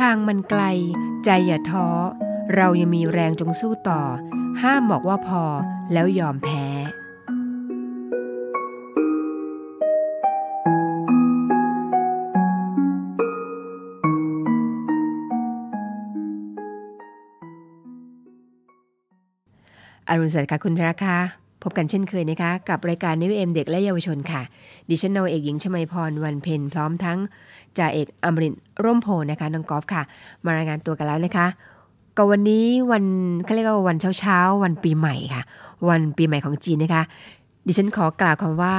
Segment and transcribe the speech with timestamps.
[0.00, 0.62] ทางมันไกล
[1.24, 1.86] ใจอย่าท้อ
[2.54, 4.02] เรายังมีแรงจงสู้ต่อ
[4.62, 5.42] ห้ามบอกว่าพอ
[5.92, 6.66] แล้วยอมแพ้
[20.08, 24.42] อรุณสวัสดิ์ค่ะคุณราคา พบกันเช่นเคยนะคะ กับรายการนิวเอ็มเด็กและเยาวชนค่ะ
[24.88, 27.18] ดิฉันนาวเอกหญิงชมาพรวันเพ็ญพร้อมทั้ง
[27.78, 30.02] จ่าเอกอมรินร่มโพนะคะน้องกอล์ฟค่ะ
[30.44, 31.46] มารายงานตัวกันแล้วนะคะ
[32.16, 33.04] ก็วันนี้วัน
[33.44, 35.42] เขาเรียกว่าวันเช้าเช้าวันปีใหม่ค่ะ
[35.88, 37.02] วันปีใหม่ของจีนนะคะ
[37.66, 38.74] ดิฉันขอกล่าวคำว่า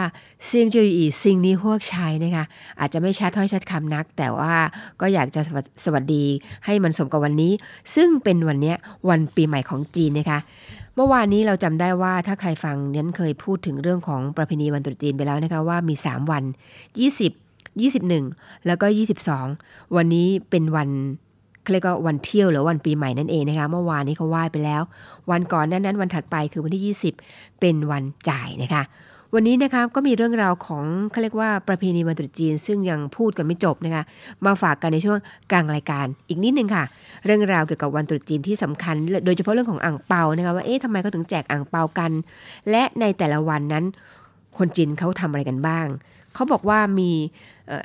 [0.46, 2.46] เซียงจุยอีซิงนี้พวกชายนะคะ
[2.80, 4.54] อาจจะไม่ชัดถ้อยชัดคำนัก แต่ว่า
[5.02, 5.42] ก็อยากจะ
[5.84, 6.24] สวัสดี
[6.66, 7.52] ให้มันสมกับวันนี้
[7.96, 8.74] ซึ่งเป็นวันนี้
[9.10, 10.40] วันปีใหม่ของจีนนะคะ
[10.96, 16.44] เมื่อวานนี้เราจำได้ว่าถ้าใครฟังนั้นเคยพูดถึงเรื่องของประเพณีวันตรุษจีนไปแล้วนะคะว่ามี 3 วัน
[17.16, 18.86] 20 21 แล้วก็
[19.42, 20.90] 22 วันนี้เป็นวัน
[21.72, 24.82] เรียกว่าวันเที่ยวหรือวันปีใหม่นั่นเองนะคะเมื่อวานนี้เขาไหว้ไปแล้ว
[25.32, 28.84] วันก่อนนั้นนั้นวันถัดไปคือวันที่ 20 เป็นวันจ่ายนะคะ
[29.36, 34.04] วันนี้นะคะก็มีเรื่องราวของเขาเรียกว่าประเพณีวันตรุษจีน ซึ่งยังพูดกันไม่จบนะคะ
[34.46, 35.18] มาฝากกันในช่วง
[35.52, 36.84] กลางรายการอีกนิดนึงค่ะ
[37.26, 42.12] เรื่องราวเกี่ยวกับวันตรุษจีนที่สำคัญ โดยเฉพาะเรื่องของอ่างเปานะคะว่าเอ๊ะทำไมเขาถึงแจกอ่างเปากัน
[42.70, 43.86] และในแต่ละวันนั้น
[44.58, 45.86] คนจีนเขาทำอะไรกันบ้าง
[46.34, 47.12] เขาบอกว่ามี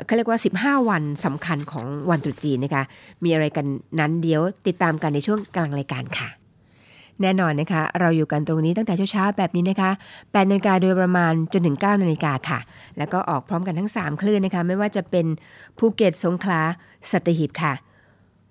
[0.05, 2.85] เขาเรียกว่า 15 วันสำคัญของวันตรุษจีนนะคะ
[3.25, 3.67] มีอะไรกัน
[4.01, 6.29] นั้นเดี๋ยวติดตามกันในช่วงกลางรายการค่ะ
[7.23, 12.59] แน่นอนนะคะ เราอยู่กันตรงนี้ตั้งแต่เช้าๆแบบนี้นะคะ8นาฬิกาโดยประมาณจนถึง9นาฬิกาค่ะ
[12.99, 15.27] แล้วก็ออกพร้อมกันทั้ง 3 คลื่นนะคะ ไม่ว่าจะเป็น
[15.79, 16.61] ภูเก็ตสงขลา
[17.11, 17.73] สัตหีบค่ะ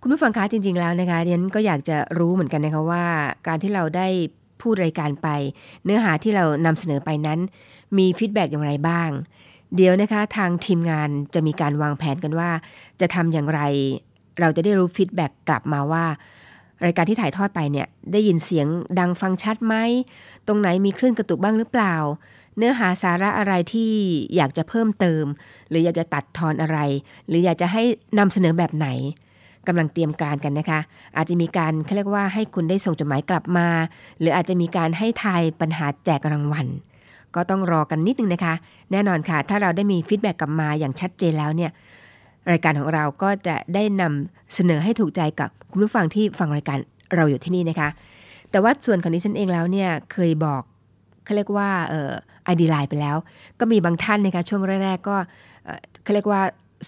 [0.01, 3.03] คุณผู้ฟังคะจริง ๆ แล้วนะคะเรียนก็อยากจะรู้เหมือนกันนะคะว่า
[3.47, 4.07] การที่เราได้
[4.61, 5.27] พูดรายการไป
[5.83, 7.39] เนื้อหาที่เรานำเสนอไปนั้น
[7.97, 9.09] มี feedback อย่างไรบ้าง
[9.75, 12.49] เดี๋ยวนะคะทางทีมงานจะมีการวางแผนกันว่า
[13.01, 13.61] จะทำอย่างไร
[14.41, 16.05] เราจะได้รู้ feedback กลับมาว่า
[16.85, 18.67] รายการที่ถ่ายทอดไปเนี่ยได้ยินเสียง
[18.99, 19.75] ดังฟังชัดไหม
[20.47, 21.95] ตรงไหนมีคลื่นกระตุกบ้างหรือเปล่า
[22.57, 23.91] เนื้อหาสาระอะไรที่
[24.35, 25.25] อยากจะเพิ่มเติม
[25.69, 26.77] หรืออยากจะตัดทอนอะไร
[27.27, 27.83] หรืออยากจะให้
[28.19, 28.87] นำเสนอแบบไหน
[29.67, 30.79] กำลังเตรียมการกันนะคะ
[31.17, 33.67] อาจจะมีการเขาเรียกว่าให้คุณได้ส่งจดหมายกลับมา
[34.19, 36.67] หรืออาจจะมีการให้ทายปัญหาแจกรางวัล
[37.35, 38.55] ก็ต้องรอกันนิดนึงนะคะ
[38.91, 41.71] แน่นอนค่ะ ถ้าเราได้มี feedback กลับมาอย่างชัดเจนแล้วเนี่ย
[42.51, 46.77] รายการของเราก็จะได้นำเสนอให้ถูกใจกับคุณผู้ฟังที่ฟังรายการ
[47.15, 47.89] เราอยู่ที่นี่นะคะ
[48.51, 50.61] แต่ว่าส่วนของดิฉันเองแล้วเนี่ยเคยบอก
[51.23, 52.11] เขาเรียกว่าเอ่อ
[52.43, 53.17] ID Line ไปแล้ว
[53.59, 55.17] ก็มีบางท่านนะคะช่วงแรกๆก็
[56.03, 56.41] เขาเรียกว่า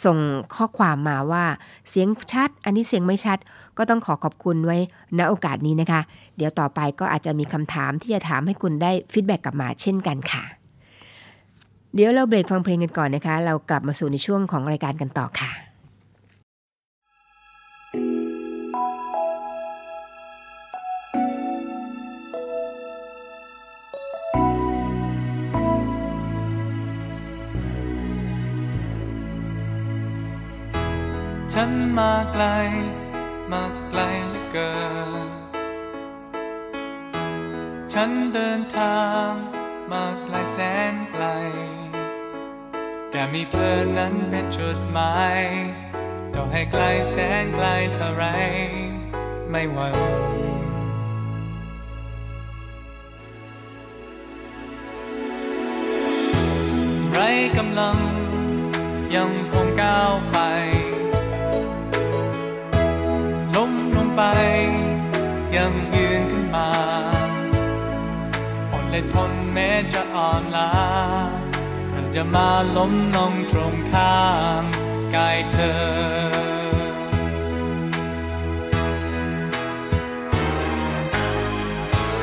[0.05, 0.17] ส่ง
[0.55, 1.45] ข้อความมาว่า
[1.89, 3.37] เสียงชัด อันนี้เสียงไม่ชัด
[3.77, 4.77] ก็ต้องขอขอบคุณไว้
[5.17, 6.01] ณโอกาสนี้นะคะ
[6.37, 10.56] เดี๋ยวต่อไปก็อาจจะมีคำถามที่จะถามให้คุณได้ฟีดแบ็กกลับมาเช่นกันค่ะ
[11.97, 15.51] เดี๋ยวเราเบรกฟังเพลงกันก่อนนะคะ เรากลับมาสู่ในช่วงของรายการกันต่อค่ะ
[31.53, 32.45] ฉันมาไกล
[33.51, 34.75] มาไกลเหลือเกิ
[35.25, 35.27] น
[37.93, 39.29] ฉันเดินทาง
[39.91, 40.57] มาไกลแส
[40.91, 41.25] นไกล
[43.17, 45.41] แต่มีเธอนั้นเป็นจุดหมาย
[46.33, 48.25] ต่อให้ไกลแสนไกลเท่าไร
[49.49, 49.95] ไม่หวั่น
[57.11, 57.19] ไร
[57.57, 57.97] กำลัง
[59.15, 60.37] ยังคงก้าวไป
[63.55, 64.23] ล้มลงไป
[65.55, 66.69] ยังยืนขึ้นมา
[68.71, 71.36] อดและทนแม้จะอ่อนล้า
[72.19, 74.21] จะมาล้มลงตรงข้า
[74.61, 74.63] ง
[75.15, 75.77] กายเธอ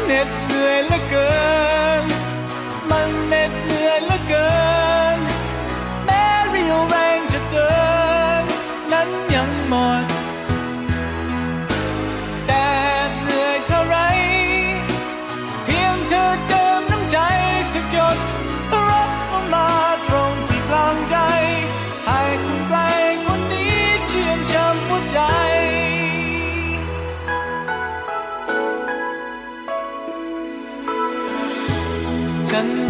[0.05, 1.33] เหน็ดเหนื่อยเหลือเกิ
[1.94, 1.94] น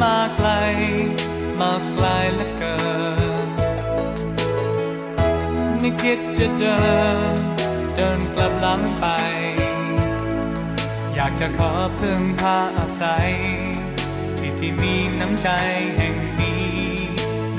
[0.05, 0.51] มาไกล
[1.61, 2.79] มาไกลแล้วเกิ
[3.47, 3.49] น
[5.81, 6.79] ไม่คิดจะเดิ
[7.35, 7.37] น
[7.97, 9.06] เดินกลับหลังไป
[11.15, 11.71] อยากจะขอ
[12.01, 13.31] พึ่งพาอาศัย
[14.59, 15.49] ที่มีน้ำใจ
[15.97, 16.67] แห่งนี้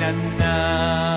[0.02, 1.15] นาน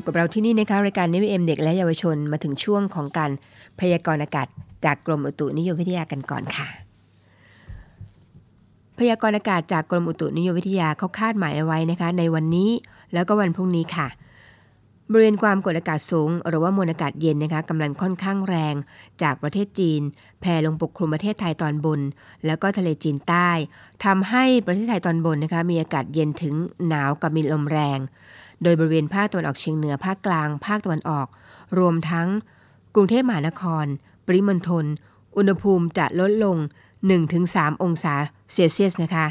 [0.00, 3.30] อยู่กับเราที่นี่นะคะรายการนิวเอ็มเด็กและเยาวชนมาถึงช่วงของการ
[3.80, 4.46] พยากรณ์อากาศ
[4.84, 6.68] จากกรมอุตุนิยมวิทยากันก่อนค่ะ
[8.98, 12.70] พยากรณ์อากาศจากกรมอุตุนิยมวิทยาเขาคาดหมายเอาไว้นะคะ ในวันนี้
[13.12, 14.08] แล้วก็วันพรุ่งนี้ค่ะ
[15.12, 18.74] บริเวณความกดอากาศสูง หรือว่ามวลอากาศเย็นนะคะกำลังค่อนข้างแรง
[19.22, 20.00] จากประเทศจีน
[20.40, 22.00] แผ่ลงปกคลุมประเทศไทยตอนบน
[22.46, 23.50] แล้วก็ทะเลจีนใต้
[24.04, 26.54] ทำให้ประเทศไทยตอนบนนะคะมีอากาศเย็นถึง
[26.88, 27.98] หนาวกับมีลมแรง
[28.62, 31.26] โดยบริเวณภาคตะวันออกเฉียงเหนือภาคกลาง ภาคตะวันออก
[31.78, 32.28] รวมทั้ง
[32.94, 33.84] กรุงเทพมหานคร
[34.26, 34.84] ปริมณฑล
[35.36, 36.56] อุณหภูมิจะลดลง
[37.20, 38.14] 1-3 องศา
[38.52, 39.26] เซลเซียสนะคะ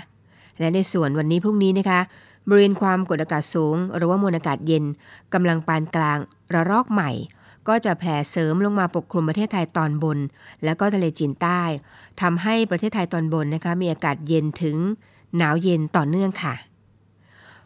[0.59, 1.99] และในส่วนวันนี้พรุ่งนี้นะคะ
[2.47, 4.83] บริเวณความกดอากาศสูง หรือว่ามวลอากาศเย็น
[5.33, 6.17] กำลังปานกลาง
[6.53, 7.11] ระลอกใหม่
[7.67, 10.17] ก็จะแผ่เสริมลงมาปกคลุมประเทศไทยตอนบน
[10.63, 11.61] แล้วก็ทะเลจีนใต้
[12.21, 14.77] ทำให้ประเทศไทยตอนบนนะคะมีอากาศเย็นถึง
[15.37, 16.53] หนาวเย็นต่อเนื่องค่ะ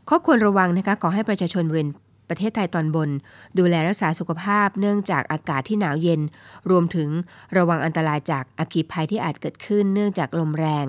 [0.09, 1.89] ข้อควรระวังนะคะขอให้ประชาชนบริเวณ
[2.29, 3.09] ประเทศไทยตอนบน
[3.57, 6.21] ดูแลรักษาสุขภาพเนื่องจากอากาศที่หนาวเย็น
[6.69, 7.09] รวมถึง
[7.57, 10.85] ระวังอันตรายจากอัคคีภัยที่อาจเกิดขึ้นเนื่องจากลมแรง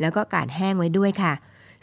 [0.00, 1.32] แล้วก็อากาศแห้งไว้ด้วยค่ะ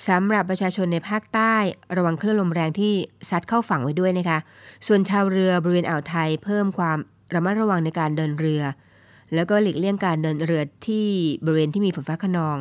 [0.07, 1.55] สำหรับประชาชนในภาคใต้
[1.97, 2.93] ระวังคลื่นลมแรงที่
[3.29, 4.39] ซัดเข้าฝั่งไว้ด้วยนะคะ
[4.87, 6.97] ส่วนชาวเรือบริเวณอ่าวไทยเพิ่มความ
[7.33, 8.61] ระมัดระวังในการเดินเรือ
[9.33, 11.07] แล้วก็หลีกเลี่ยงการเดินเรือที่
[11.45, 12.57] บริเวณที่มีฝนฟ้าขนอง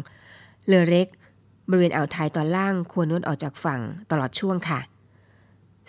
[0.66, 1.06] เรือเล็ก
[1.68, 3.80] บริเวณอ่าวไทยตอนล่างควรงดออกจากฝั่ง
[4.10, 4.80] ตลอดช่วงค่ะ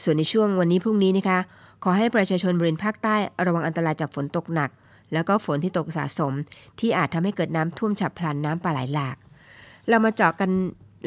[0.03, 1.39] ส่วนในช่วงวันนี้พรุ่งนี้นะคะ
[1.83, 3.15] ขอให้ประชาชนบริเวณภาคใต้
[3.45, 4.69] ระวังอันตรายจากฝนตกหนัก
[5.13, 6.33] แล้วก็ฝนที่ตกสะสม
[6.79, 9.17] ที่อาจทำให้เกิดน้ำท่วมฉับพลันน้ำป่าไหลหลาก
[9.89, 10.49] เรามาเจาะกัน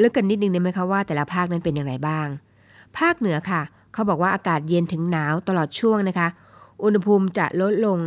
[0.03, 2.27] ลึกกันนิดนึงได้ไหมคะว่าแต่ละภาคนั้นเป็นอย่างไรบ้าง
[2.99, 3.61] ภาคเหนือค่ะ
[3.93, 6.29] เขาบอกว่าอากาศเย็นถึงหนาวตลอดช่วงนะคะ
[6.83, 7.99] อุณหภูมิจะลดลง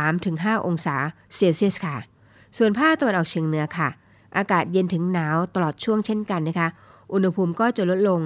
[0.00, 0.96] 3-5 องศา
[1.34, 1.96] เซลเซียสค่ะ
[2.56, 3.88] ส่วนภาคตะวันออกเฉียงเหนือค่ะ
[4.36, 6.68] อากาศเย็นถึงหนาวตลอดช่วงเช่นกันนะคะ
[7.12, 8.20] อุณหภูมิก็จะลดลง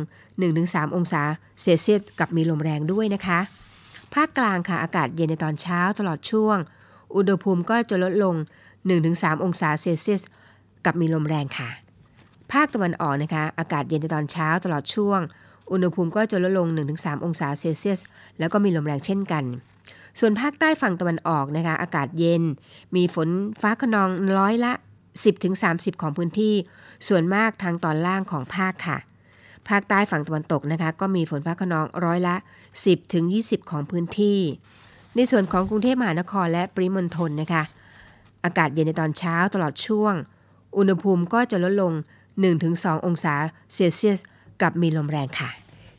[0.45, 1.23] 1-3 องศา
[1.63, 3.41] เซลเซียสกับมีลมแรงด้วยนะคะ
[4.15, 6.57] ภาคกลางค่ะอากาศเย็นในตอนเช้าตลอดช่วง
[7.17, 8.35] อุณหภูมิก็จะลดลง
[8.91, 10.23] 1-3 องศาเซลเซียส
[10.85, 11.71] กับมีลมแรงค่ะ
[12.53, 15.21] ภาคตะวันออกนะคะ อากาศเย็นในตอนเช้าตลอดช่วง
[15.73, 18.01] อุณหภูมิก็จะลดลง 1-3 องศาเซลเซียส
[18.39, 19.45] แล้วก็มีลมแรงเช่นกัน
[20.19, 22.43] ส่วนภาคใต้ฝั่งตะวันออกนะคะ อากาศเย็น
[22.97, 23.29] มีฝน
[23.61, 24.09] ฟ้าขนอง
[24.39, 24.73] ร้อยละ
[25.23, 26.55] 10-30 ของพื้นที่
[27.09, 28.99] ส่วนมากทางตอนล่างของภาคค่ะ
[29.69, 32.37] ภาคใต้ฝั่งตะวันตกนะคะ ก็มีฝนฟ้าขนองร้อยละ
[33.03, 34.39] 10-20 ของพื้นที่
[35.17, 37.63] ในส่วนของกรุงเทพมหานครและปริมณฑลนะคะ
[38.45, 40.15] อากาศเย็นในตอนเช้าตลอดช่วง
[40.77, 41.93] อุณหภูมิก็จะลดลง
[42.51, 43.35] 1-2 องศา
[43.75, 44.19] เซลเซียส
[44.61, 45.51] กับมีลมแรงค่ะ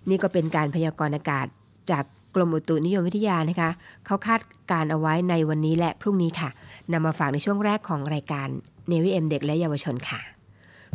[0.09, 1.45] นี่ก็เป็นการพยากรณ์อากาศ
[1.91, 2.03] จาก
[2.35, 3.69] กรมอุตุนิยมวิทยานะคะ
[4.05, 4.41] เขาคาด
[4.71, 6.49] การเอาไว้ในวันนี้และพรุ่งนี้ค่ะ
[6.91, 8.49] นำมาฝากในช่วงแรกของรายการ
[8.87, 10.19] เนวิเอ็มเด็กและเยาวชนค่ะ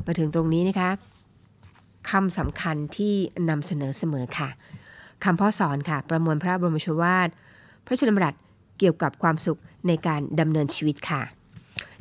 [0.07, 0.91] มาถึงตรงนี้นะคะ
[2.11, 3.15] คำสำคัญที่
[3.49, 4.49] นำเสนอเสมอค่ะ
[5.25, 7.29] คำพ่อสอนค่ะ ประมวลพระบรมชวาท
[7.85, 8.35] พระชนมรัต
[8.79, 11.23] เกี่ยวกับความสุขในการดำเนินชีวิตค่ะ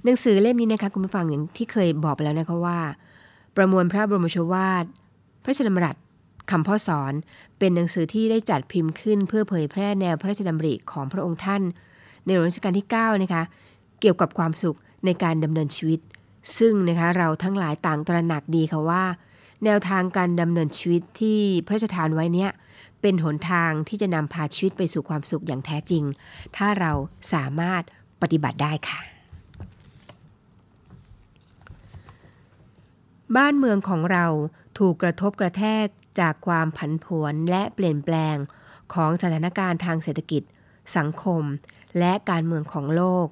[0.04, 2.80] หนังสือเล่มนี้นะคะคุณผู้ฟังอย่างที่เคยบอกไปแล้วนะคะว่า
[3.56, 4.86] ประมวลพระบรมชวาท
[5.44, 5.96] พระชนมรัต
[6.52, 7.14] คำพ่อสอน
[7.60, 11.62] เป็นหนังสือที่ได้จัดพิมพ์ขึ้น เพื่อเผยแพร่แนวพระราชดำริของพระองค์ท่าน
[12.24, 13.44] ในหลวงรัชกาลที่9นะคะ
[14.00, 16.00] เกี่ยวกับความสุข ในการดำเนินชีวิต
[16.58, 19.04] ซึ่งนะคะเราทั้งหลายต่างตระหนักดีค่ะว่า
[19.64, 22.52] แนวทางการดำเนินชีวิตที่พระราชทานไว้เนี้ย
[23.02, 26.04] เป็นหนทางที่จะนำพาชีวิตไปสู่ความสุขอย่างแท้จริง
[26.58, 26.92] ถ้าเรา
[27.34, 27.84] สามารถ
[28.22, 29.00] ปฏิบัติได้ค่ะ
[33.36, 34.26] บ้านเมืองของเรา
[34.80, 35.86] ถูกกระทบกระแทก
[36.20, 38.36] จากความผันผวนและเปลี่ยนแปลง
[38.94, 40.44] ของสถานการณ์ทางเศรษฐกิจ
[40.98, 41.44] สังคม
[42.00, 43.28] และการเมืองของโลก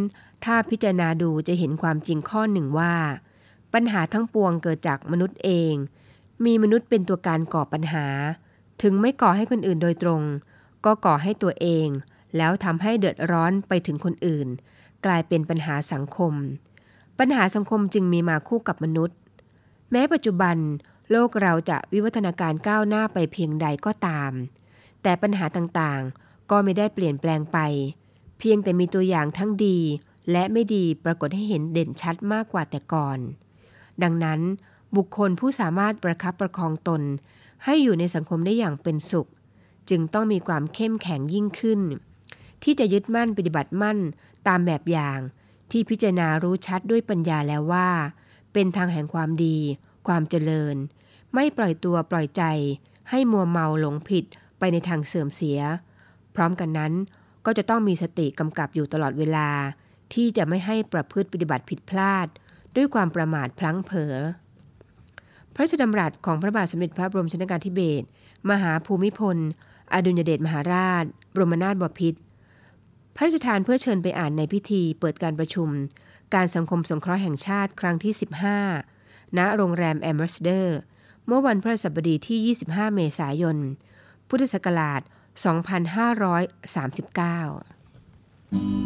[0.44, 2.94] ถ้าพิจารณาดูจะเห็นความจริงข้อหนึ่งว่า
[3.74, 5.74] ปัญหาทั้งปวงเกิดจากมนุษย์เอง
[6.44, 8.06] มีมนุษย์เป็นตัวการก่อปัญหา
[8.82, 10.22] ถึงไม่ก่อให้คนอื่นโดยตรง
[10.84, 11.88] ก็ก่อให้ตัวเอง
[12.36, 14.48] แล้วทำให้เดือดร้อนไปถึงคนอื่น
[15.06, 16.32] กลายเป็นปัญหาสังคม
[17.18, 19.18] ปัญหาสังคมจึงมีมาคู่กับมนุษย์
[19.90, 20.56] แม้ปัจจุบัน
[21.10, 24.32] โลกเราจะวิวัฒนาการก้าวหน้าไปเพียงใดก็ตาม
[25.02, 27.58] แต่ปัญหาต่างๆ ก็ไม่ได้เปลี่ยนแปลงไป
[28.38, 29.78] เพียงแต่มีตัวอย่างทั้งดี
[30.30, 33.18] และไม่ดีปรากฏให้เห็นเด่นชัดมากกว่าแต่ก่อน
[34.02, 34.40] ดังนั้น
[34.96, 37.02] บุคคลผู้สามารถประคับประคองตน
[37.64, 39.30] ให้อยู่ในสังคมได้อย่างเป็นสุข
[39.90, 41.80] จึงต้องมีความเข้มแข็งยิ่งขึ้น
[42.62, 43.98] ที่จะยึดมั่นปฏิบัติมั่น
[44.48, 45.18] ตามแบบอย่าง
[45.70, 47.90] ที่พิจารณารู้ชัดด้วยปัญญาแล้วว่า
[48.58, 49.56] เป็นทางแห่งความดี
[50.08, 50.76] ความเจริญ
[51.34, 52.42] ไม่ปล่อยตัวปล่อยใจ
[53.10, 54.24] ให้มัวเมาหลงผิด
[54.58, 55.60] ไปในทางเสื่อมเสีย
[56.34, 56.92] พร้อมกันนั้น
[57.46, 59.48] ก็จะต้องมีสติกำกับอยู่ตลอดเวลา
[60.14, 62.26] ที่จะไม่ให้ประพฤติปฏิบัติผิดพลาด
[62.76, 64.14] ด้วยความประมาทพลั้งเผลอ
[65.54, 68.06] พระราชดำรัสของพระบาทสมเด็จพระบรมชนกาธิเบศร
[68.50, 69.36] มหาภูมิพล
[69.92, 72.20] อดุลยเดชมหาราช บรมนาถบพิตร
[73.14, 75.68] พระราชทานเพื่อเชิญไปอ่านในพิธีเปิดการประชุม
[76.34, 78.12] การสังคมสงเคราะห์แห่งชาติครั้งที่
[78.74, 80.78] 15 ณ โรงแรมแอมเบสเดอร์
[81.26, 83.56] เมื่อวันพฤหัสบดีที่ 25 เมษายน
[84.28, 85.00] พุทธศักราช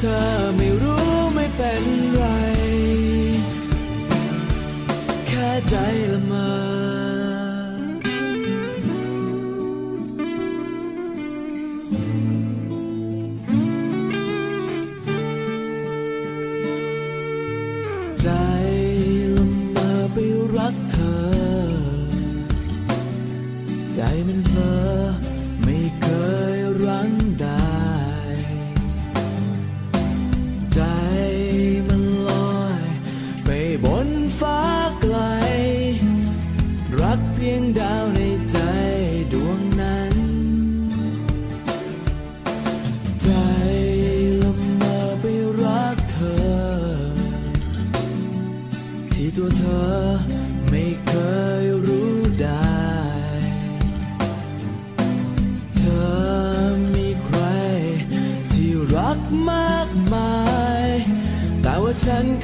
[0.00, 0.18] เธอ
[0.56, 1.03] ไม่รู้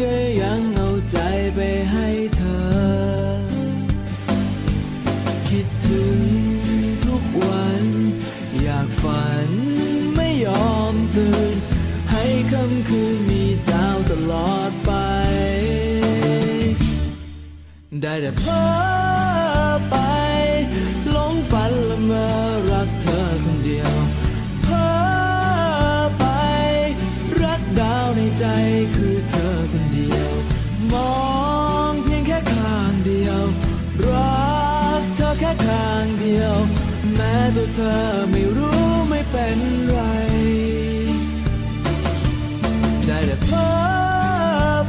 [0.01, 1.19] ก็ยังเอาใจ
[1.55, 1.59] ไป
[1.93, 2.63] ให้เธอ
[5.49, 6.21] คิดถึง
[7.05, 7.85] ทุกวัน
[8.63, 9.51] อยากฝัน
[10.17, 11.55] ไม่ยอมตื่น
[12.11, 14.93] ให้คำคืนมีดาวตลอดไป
[18.03, 18.59] ได้แต่เพ้
[18.97, 19.00] อ
[37.75, 37.99] เธอ
[38.31, 39.99] ไม่รู้ไม่เป็นไร
[43.07, 43.71] ได้แต่เพ้อ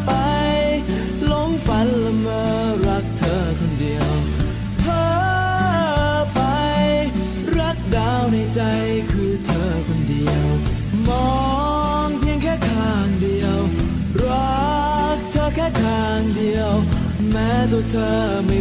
[0.05, 0.11] ไป
[1.25, 2.43] หลงฝันละเมอ
[2.87, 4.11] รักเธอคนเดียว
[4.79, 5.05] เพ้อ
[6.33, 6.39] ไป
[7.57, 8.61] รักดาวในใจ
[9.11, 10.47] คือเธอคนเดียว
[11.07, 11.31] มอ
[12.05, 13.59] งเพียงแค่ข้างเดียว
[14.25, 14.61] รั
[15.15, 16.71] กเธอแค่ข้างเดียว
[17.31, 18.11] แม้ตัวเธอ
[18.45, 18.60] ไม่ร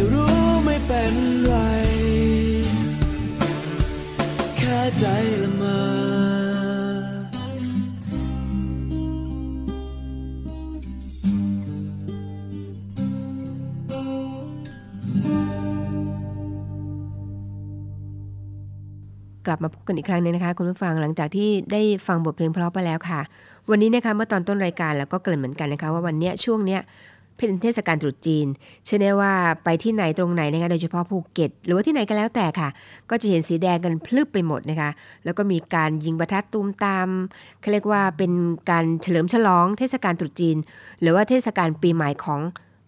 [19.51, 23.21] ลับมาพบกันอีกครั้งหนึงนะคะ คุณผู้ฟังหลังจากที่ได้ฟังบทเพลงเพราะไปแล้วค่ะ
[23.69, 26.81] วันนี้นะคะเมื่อตอนต้นรายการแล้วก็เกริ่นเหมือนกันนะคะ ว่าวันนี้ช่วงเนี้ย
[27.37, 28.47] เป็นเทศกาลตรุษจีน
[28.85, 29.33] เชื่อได้ว่า
[29.63, 32.69] ไปที่ไหนตรงไหนนะคะโดยเฉพาะภูเก็ต หรือว่าที่ไหนก็แล้วแต่ค่ะ
[33.09, 34.89] ก็จะเห็นสีแดงกันพลึบไปหมดนะคะ
[35.25, 37.07] แล้วก็มีการยิงประทัดตูมตาม
[37.61, 38.31] เขาเรียกว่าเป็น
[38.69, 40.57] การเฉลิมฉลอง เทศกาลตรุษจีน
[41.01, 42.41] หรือว่าเทศกาลปีใหม่ของ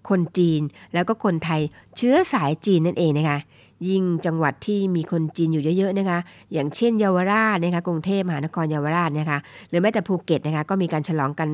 [0.10, 0.62] คนจีน
[0.94, 1.62] แล้วก็คนไทย
[1.98, 3.40] เชื้อสายจีนนั่นเองนะคะ
[3.90, 6.20] ยิ่งจังหวัดที่มีคนจีนอยู่เยอะๆนะคะ
[6.54, 11.50] อย่างเช่นเยาวราชนะคะกรุงเทพมหานครเยาวราชนะคะหรือแม้แต่ภูเก็ตนะคะก็มีการฉลองกัน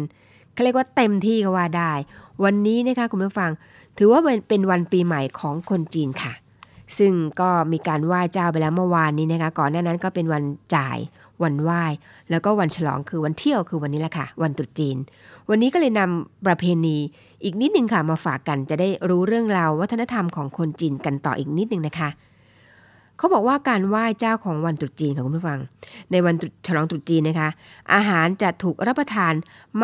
[0.53, 1.91] เขาเรียกว่าเต็มที่ก็ว่าได้
[2.43, 3.51] วันนี้นะคะคุณผู้ฟัง
[3.97, 6.33] ถือว่าเป็นวันปีใหม่ของคนจีนค่ะ
[6.97, 10.43] ซึ่งก็มีการไหว้เจ้าไปแล้วเมื่อวานนี้นะคะก่อนหน้านั้นก็เป็นวัน
[10.75, 10.97] จ่าย
[11.43, 11.84] วันไหว้
[12.30, 14.97] แล้วก็วันฉลองคือวันเที่ยวคือวันนี้แหละค่ะ วันตรุษจีน
[15.49, 16.97] วันนี้ก็เลยนำประเพณี
[17.43, 22.10] อีกนิดนึงค่ะมาฝากกันจะได้รู้เรื่องราววัฒนธรรมของคนจีนกันต่ออีกนิดนึงนะคะ
[23.17, 25.60] เขาบอกว่าการไหว้เจ้าของวันตรุษจีนของคุณผู้ฟัง
[26.12, 26.36] ในวัน
[26.67, 27.49] ฉลองตรุษจีนนะคะ
[27.93, 29.34] อาหารจะถูกรับประทาน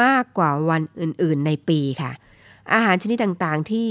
[0.01, 2.11] มากกว่าวันอื่น ๆ ในปีค่ะ
[2.73, 3.87] อาหารชนิดต่างๆที่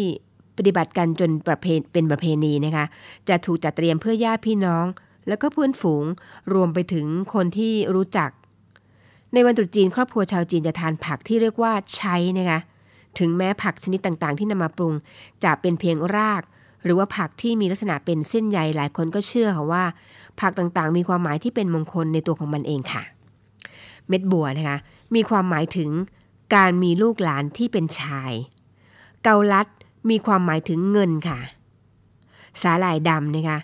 [0.57, 2.85] ปฏิบัติกันจนประเพเป็นประเพณีนะคะ
[3.29, 4.87] จะถูกจัดเตรียมเพื่อญาติพี่น้อง
[5.29, 6.05] แล้วก็เพื่อนฝูง
[6.55, 8.31] รวมไปถึงคนที่รู้จัก
[9.33, 12.61] ในวันตรุษจีนครอบครัวชาวจีนจะทานผักที่เรียกว่าใช้นะคะ
[13.19, 14.95] ถึงแม้ผักชนิดต่างๆ ที่นำมาปรุง
[15.45, 16.43] จะเป็นเพียงราก
[16.85, 19.85] หรือว่าผักที่มีลักษณะเป็นเส้นใยหลายคนก็เชื่อค่ะว่า
[20.41, 23.03] ผักต่างๆ มีความหมายที่เป็นมงคลในตัวของมันเองค่ะ
[24.09, 24.79] เม็ดบัวนะคะ
[25.15, 25.91] มีความหมายถึง
[26.55, 28.33] การมีลูกหลานที่เป็นชาย
[29.23, 29.67] เกาลัด
[30.11, 31.39] มีความหมายถึงเงินค่ะ
[32.63, 33.59] สาหร่ายดำนะคะ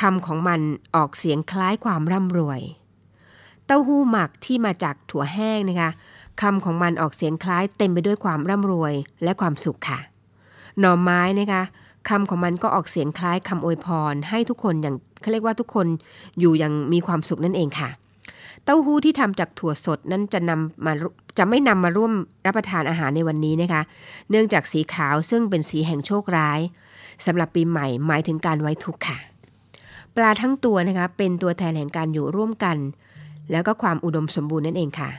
[0.00, 0.60] คำของมัน
[0.96, 2.60] ออกเสียงคล้ายความร่ำรวย
[3.66, 5.90] เต้าหู้หมักที่มาจากถั่วแห้งนะคะ
[6.42, 9.98] คำของมันออกเสียงคล้ายเต็มไปด้วยความร่ำรวยและความสุขค่ะ
[10.78, 11.62] หน่อไม้นะคะ
[12.08, 15.86] คำของมันก็ออกเสียงคล้ายคำอวยพร ให้ทุกคนอย่างเขาเรียกว่าทุกคน
[16.40, 17.90] อยู่อย่างมีความสุขนั่นเองค่ะ
[18.64, 20.92] เต้าหู้ที่ทำจากถั่วสดนั้นจะนำมา
[21.38, 22.12] จะไม่นำมาร่วม
[22.46, 23.82] รับประทานอาหารในวันนี้นะคะ
[24.30, 26.60] เนื่องจากสีขาวซึ่งเป็นสีแห่งโชคร้าย
[27.26, 29.18] สำหรับปีใหม่หมายถึงการไว้ทุกข์ค่ะ
[30.16, 32.76] ปลาทั้งตัวนะคะเป็นตัวแทนแห่งการอยู่ร่วมกัน
[33.50, 35.10] แล้วก็ความอุดมสมบูรณ์นั่นเองค่ะ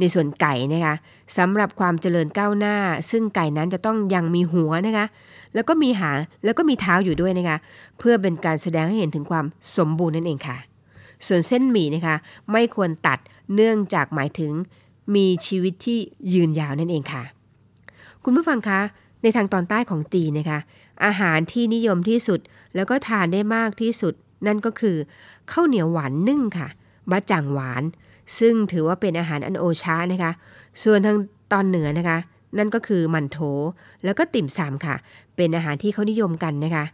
[0.00, 0.94] ในส่วนไก่นะคะ
[1.38, 2.76] สำหรับความเจริญก้าวหน้า
[3.10, 5.06] ซึ่งไก่นั้นจะต้องยังมีหัวนะคะ
[5.54, 7.56] แล้วก็มีหางแล้วก็มีเท้าอยู่ด้วยนะคะ
[7.98, 9.44] เพื่อเป็นการแสดงให้เห็นถึงความ
[9.76, 10.56] สมบูรณ์นั่นเองค่ะ
[11.26, 12.16] ส่วนเส้นหมี่นะคะ
[12.52, 13.18] ไม่ควรตัด
[13.54, 14.52] เนื่องจากหมายถึง
[15.14, 15.98] มีชีวิตที่
[16.32, 17.22] ยืนยาวนั่นเองค่ะ
[18.24, 18.80] คุณผู้ฟังคะ
[19.22, 20.58] ในทางตอนใต้ของจีนนะคะ
[21.04, 22.40] อาหารที่นิยมที่สุด
[22.74, 24.14] แล้วก็ทานได้มากที่สุด
[24.46, 24.96] นั่นก็คือ
[25.52, 26.68] ข้าวเหนียวหวานนึ่งค่ะ
[27.10, 27.82] บะจ่างหวาน
[28.38, 30.32] ซึ่งถือว่าเป็นอาหารอันโอชานะคะ
[30.82, 31.16] ส่วนทาง
[31.52, 32.18] ตอนเหนือนะคะ
[32.58, 33.38] นั่นก็คือมันโถ
[34.04, 34.96] แล้วก็ติ่มซำค่ะ
[35.36, 36.84] เป็นอาหารที่เขานิยมกันนะคะ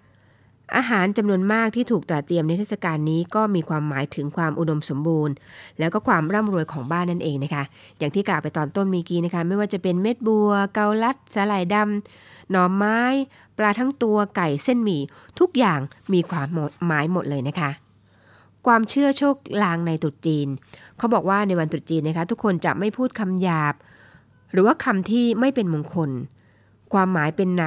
[0.77, 5.35] อาหารจำนวนมากที่ถูกตระเตรียมในเทศกาลนี้ก็มีความหมายถึงความอุดมสมบูรณ์
[5.79, 7.65] แล้วก็ความร่ำรวยของบ้านนั่นเองนะคะ
[7.99, 13.01] อย่างที่กล่าวไปตอนต้นมีกี้นะคะ ไม่ว่าจะเป็นเม็ดบัว เกาลัดสาหร่ายดำ หน่อไม้
[13.59, 15.01] ปลาทั้งตัวไก่เส้นหมี่
[15.39, 15.81] ทุกอย่าง
[16.13, 16.47] มีความ
[16.87, 17.71] หมายหมดเลยนะคะ
[18.67, 20.49] ความเชื่อโชคลางในตรุษจีน
[20.99, 23.75] เขาบอกว่าในวันตรุษจีนนะคะ ทุกคนจะไม่พูดคำหยาบ
[24.53, 26.11] หรือว่าคำที่ไม่เป็นมงคล
[26.93, 27.65] ความหมายเป็นใน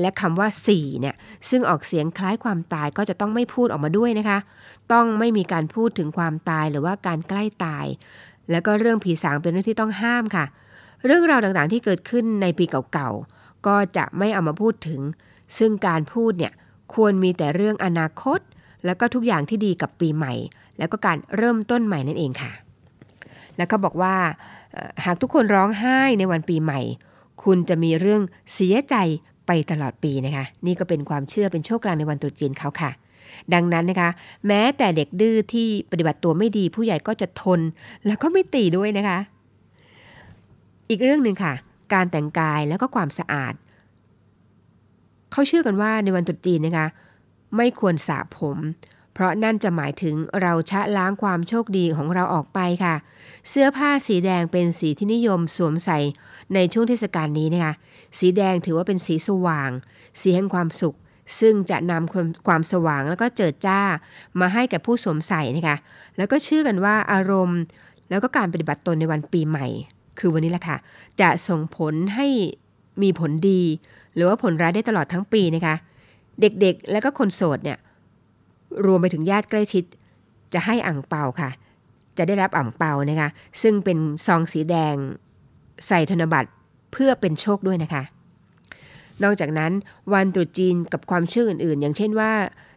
[0.00, 1.14] และคำว่าสี่เนี่ย
[1.48, 4.38] ซึ่งออกเสียงคล้ายความตายก็จะต้องไม่พูดออกมาด้วยนะคะ
[4.92, 7.86] ต้องไม่มีการพูดถึงความตายหรือว่าการใกล้ตาย
[8.50, 10.44] แล้วก็เรื่องผีสางเป็นเรื่องที่ต้องห้ามค่ะ
[11.06, 15.00] เรื่องราวต่างๆที่เกิดขึ้นในปีเก่าๆ ก็จะไม่เอามาพูดถึง
[15.58, 16.52] ซึ่งการพูดเนี่ย
[16.94, 18.40] ควรมีแต่เรื่องอนาคต
[18.84, 20.34] แล้วก็ทุกอย่างที่ดีกับปีใหม่
[20.78, 22.52] แล้วก็การเริ่มต้นใหม่นั่นเองค่ะ
[23.56, 24.14] แล้วเขาบอกว่า
[25.04, 26.80] หากทุกคนร้องไห้ในวันปีใหม่
[27.44, 28.22] คุณจะมีเรื่อง
[28.54, 28.96] เสียใจ
[29.46, 32.90] ไปตลอดปีนะคะ นี่ก็เป็นความเชื่อเป็นโชคลางในวันตรุษจีนเขาค่ะ
[33.54, 34.10] ดังนั้นนะคะ
[34.46, 37.60] แม้แต่เด็กดื้อที่ปฏิบัติตัวไม่ดีผู้ใหญ่ก็จะทน
[38.06, 39.18] แล้วก็ไม่ตีด้วยนะคะ
[40.88, 41.52] อีกเรื่องหนึ่งค่ะ
[41.92, 43.54] การแต่งกายแล้วก็ความสะอาด
[45.32, 46.86] เขาเชื่อกันว่าในวันตรุษจีนนะคะ
[47.56, 48.58] ไม่ควรสระผม
[49.12, 52.94] เพราะนั่นจะหมายถึงเราชะล้างความโชคดีของเราออกไปค่ะ
[53.48, 55.98] เสื้อผ้าสีแดงเป็นสีที่นิยมสวมใส่
[56.54, 57.74] ในช่วงเทศกาลนี้นะคะ
[58.18, 59.70] สีแดงถือว่าเป็นสีสว่าง
[60.20, 60.96] สีแห่งความสุข
[61.40, 63.80] ซึ่งจะนำความความสว่างแล้วก็เจิดจ้า
[64.40, 65.76] มาให้กับผู้สวมใส่นะคะ
[66.16, 67.60] แล้วก็เชื่อกันว่าอารมณ์
[68.10, 69.66] แล้วก็การปฏิบัติตนในวันปีใหม่
[70.18, 70.76] คือวันนี้แหละค่ะ
[71.20, 72.26] จะส่งผลให้
[73.02, 73.62] มีผลดี
[74.14, 75.74] หรือว่าผลร้ายได้ตลอดทั้งปีนะคะ
[76.40, 77.78] เด็กๆ และก็คนโสดเนี่ย
[78.86, 79.84] รวมไปถึงญาติใกล้ชิด
[80.54, 81.50] จะให้อ่างเปาค่ะ
[82.18, 83.28] จะได้รับอ่างเปานะคะ
[83.62, 84.94] ซึ่งเป็นซองสีแดง
[85.86, 86.50] ใส่ธนบัตร
[86.92, 88.02] เพื่อเป็นโชคด้วยนะคะ
[89.22, 89.72] นอกจากนั้น
[90.12, 92.32] วันตรุษจีนกับความเชื่ออื่นๆ อย่างเช่นว่า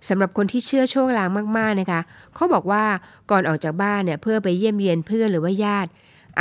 [0.09, 2.01] สำหรับคนที่เชื่อโชคลางมากๆนะคะ
[2.35, 2.83] เขาบอกว่า
[3.31, 5.89] ก่อนออกจากบ้านเนี่ยเพื่อไปเยี่ยมเยียนเพื่อนหรือว่าญาติ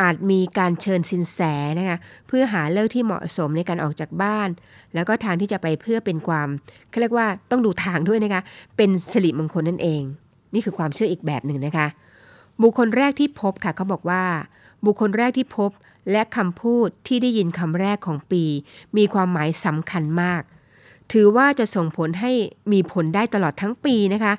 [0.01, 1.41] อาจมีการเชิญสินแส
[1.79, 4.49] นะคะเพื่อหาเลิกที่เหมาะสมในการออกจากบ้าน
[4.95, 6.49] แล้วก็ทางที่จะไปเพื่อเป็นความ
[6.91, 8.43] เขาเรียกว่าต้องดูทางด้วยนะคะ
[8.77, 10.03] เป็นสิริมงคลนั่นเอง
[10.55, 11.87] นี่คือความเชื่ออีกแบบหนึ่งนะคะ
[12.63, 14.25] บุคคลแรกที่พบค่ะเขาบอกว่า
[14.85, 15.71] บุคคลแรกที่พบ
[16.11, 18.45] และคำพูดที่ได้ยินคำแรกของปี
[18.97, 20.43] มีความหมายสำคัญมาก
[21.13, 22.33] ถือว่าจะส่งผลให้
[22.73, 24.35] มีผลได้ตลอดทั้งปีนะคะ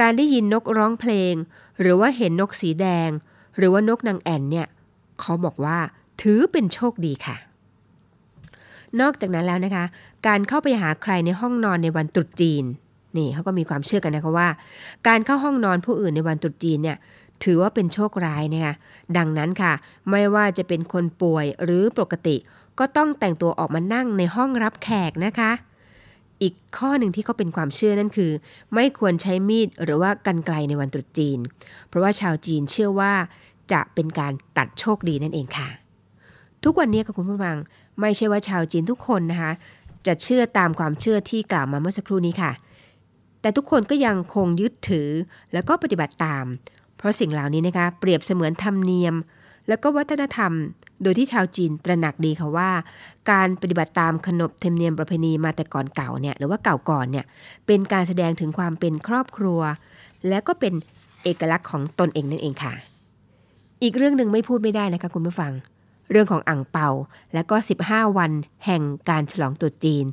[0.00, 1.34] การได้ยินนกร้องเพลง
[1.80, 3.10] หรือว่าเห็นนกสีแดง
[3.56, 4.66] หรือว่านกนางแอ่นเนี่ย
[5.22, 5.78] เขาบอกว่า
[6.22, 7.36] ถือเป็นโชคดีค่ะ
[9.00, 9.84] นอกจากนั้นแล้วนะคะ
[10.26, 12.64] การเข้าไปหาใครในห้องนอนในวันตรุษจีน
[13.16, 14.48] นี่เขาก็มีความเชื่อกันนะคะว่า
[15.08, 16.96] การเข้าห้องนอนผู้อื่นในวันตรุษจีนเนี่ย
[17.44, 18.74] ถือว่าเป็นโชคร้ายนะคะ
[19.16, 19.72] ดังนั้นค่ะ
[20.10, 22.36] ไม่ว่าจะเป็นคนป่วยหรือปกติ
[22.78, 25.52] ก็ต้องแต่งตัวออกมานั่งในห้องรับแขกนะคะ
[26.42, 28.30] อีกข้อหนึ่งที่เขาเป็นความเชื่อนั่นคือ
[28.74, 31.38] ไม่ควรใช้มีดหรือว่ากันไกลในวันตรุษจีน
[31.88, 33.12] เพราะว่าชาวจีนเชื่อว่า
[33.72, 35.68] จะเป็นการตัดโชคดีนั่นเองค่ะ
[36.64, 37.56] ทุกวันนี้ค่ะคุณผู้ฟัง
[38.00, 39.52] ไม่ใช่ว่าชาวจีนทุกคนนะคะ
[40.06, 42.52] จะเชื่อตามความเชื่อที่กล่าวมาเมื่อสักครู่นี้ค่ะ
[43.40, 45.08] แต่ทุกคนก็ยังคงยึดถือ
[45.52, 46.44] แล้วก็ปฏิบัติตาม
[46.96, 49.14] เพราะสิ่งเหล่านี้นะคะ เปรียบเสมือนธรรมเนียม
[49.68, 50.52] แล้วก็วัฒนธรรม
[51.02, 52.70] โดยที่ชาวจีนตระหนักดีค่ะว่า
[53.30, 57.24] การปฏิบัติตามขนบธรรมเนียมประเพณีมาแต่ก่อนเก่าเนี่ยหรือว่าเก่าก่อนเนี่ย
[57.66, 59.60] เป็นการแสดงถึงความเป็นครอบครัว
[60.28, 60.72] และก็เป็น
[61.22, 62.74] เอกลักษณ์ของตนเองนั่นเองค่ะ
[63.82, 65.52] อีกเรื่องหนึ่งไม่พูดไม่ได้นะคะคุณผู้ฟัง
[66.10, 66.88] เรื่องของอ่างเปา
[67.34, 68.32] และก็ 15 วัน
[68.66, 70.06] แห่งการฉลองตรุษจีน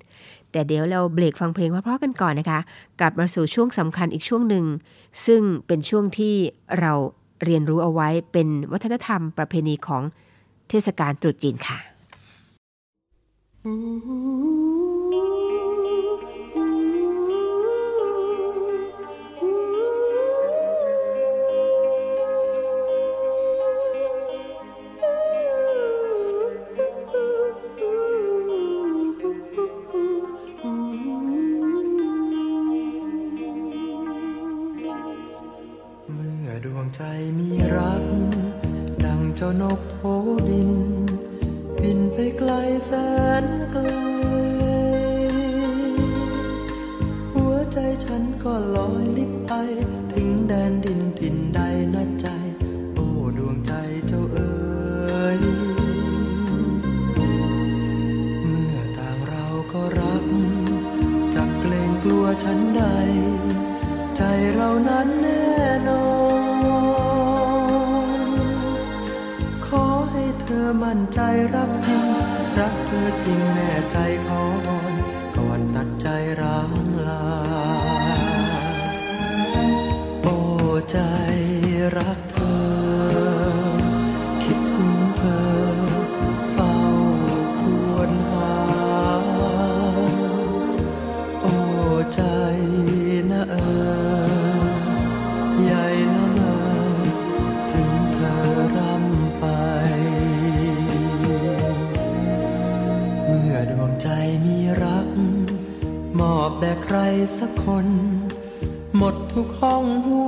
[0.52, 2.60] แต่เดี๋ยวเราเบรกฟังเพลงเพราะๆกันก่อนนะคะ
[3.00, 4.66] กลับมาสู่ช่วงสำคัญอีกช่วงหนึ่ง
[5.26, 6.36] ซึ่งเป็นช่วงที่
[6.80, 6.94] เรา
[7.44, 10.04] เรียนรู้เอาไว้เป็นวัฒนธรรมประเพณีของ
[10.70, 11.78] เทศกาลตรุษจีนค่ะ
[13.64, 71.20] เใจ
[71.56, 72.06] รักจริง
[72.60, 74.94] รักเธอจริงแน่ใจขอวอน
[75.36, 76.08] ก่อนตัดใจ
[76.42, 77.26] ร้างลา
[80.24, 80.38] โอ้
[80.92, 80.98] ใจ
[81.98, 82.29] รัก
[106.92, 107.04] ใคร
[107.38, 107.88] สักคน
[108.98, 110.24] หมดทุกห้องหั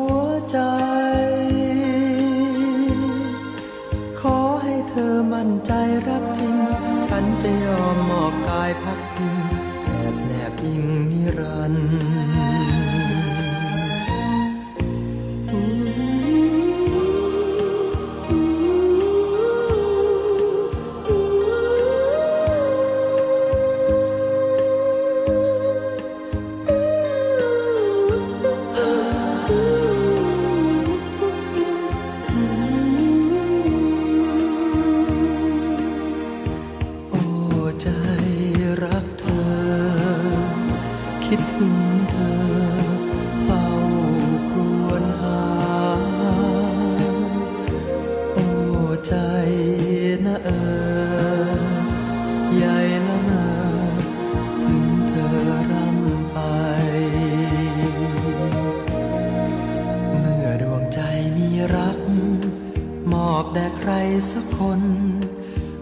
[63.54, 63.92] แด่ใคร
[64.32, 64.82] สักคน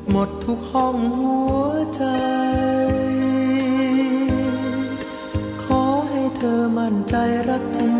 [0.10, 2.04] หมดทุกห้องหัวใจ
[5.64, 7.16] ขอให้เธอมั่นใจ
[7.50, 7.94] รักจริง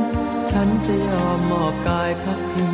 [0.52, 2.74] ฉันจะยอมมอบกายพักพิง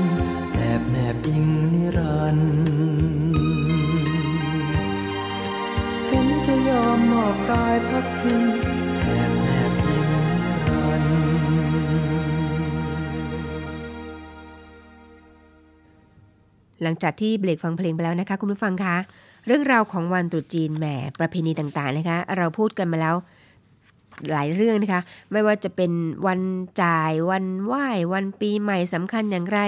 [0.56, 2.52] แอบแนบอิงนิรันดร์
[6.06, 8.44] ฉันจะยอมมอบกายพักพิง
[16.86, 18.95] หลังจากที่เบรกฟังเพลงไปแล้วนะคะ คุณผู้ฟังคะ
[19.48, 20.86] เรื่องราวของวันตรุษจีนแหม
[21.19, 23.15] ประเพณีต่างๆนะคะ เราพูดกันมาแล้ว
[24.32, 25.91] หลายเรื่องนะคะ ไม่ว่าจะเป็น
[26.28, 26.39] วัน
[26.82, 29.60] จ่ายวันไหว้วันปีใหม่สำคัญอย่างไร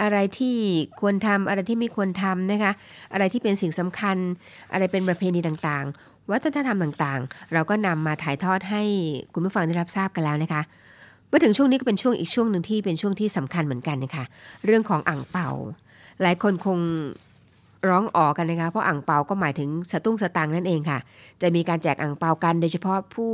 [0.00, 0.56] อะไรที่
[1.00, 2.72] ควรทำอะไรที่ไม่ควรทำนะคะ
[3.12, 4.16] อะไรที่เป็นสิ่งสำคัญ
[4.72, 8.82] อะไรเป็นประเพณีต่างๆ วัฒนธรรมต่างๆ เราก็นำมาถ่ายทอดให้
[9.32, 10.62] คุณผู้ฟังได้รับทราบกันแล้วนะคะ
[11.30, 14.24] มาถึงช่วงนี้ก็เป็นช่วงอีกช่วงหนึ่งที่เป็นช่วงที่สำคัญเหมือนกันนะคะ
[14.64, 15.50] เรื่องของอ่างเป่า
[16.22, 16.78] หลายคนคง
[17.88, 20.98] ร้องอ๋อกันนะคะเพราะอ่างเปาก็หมายถึงสตุ้งสตางนั่นเองค่ะ
[21.42, 23.32] จะมีการแจกอ่างเปากันโดยเฉพาะผู้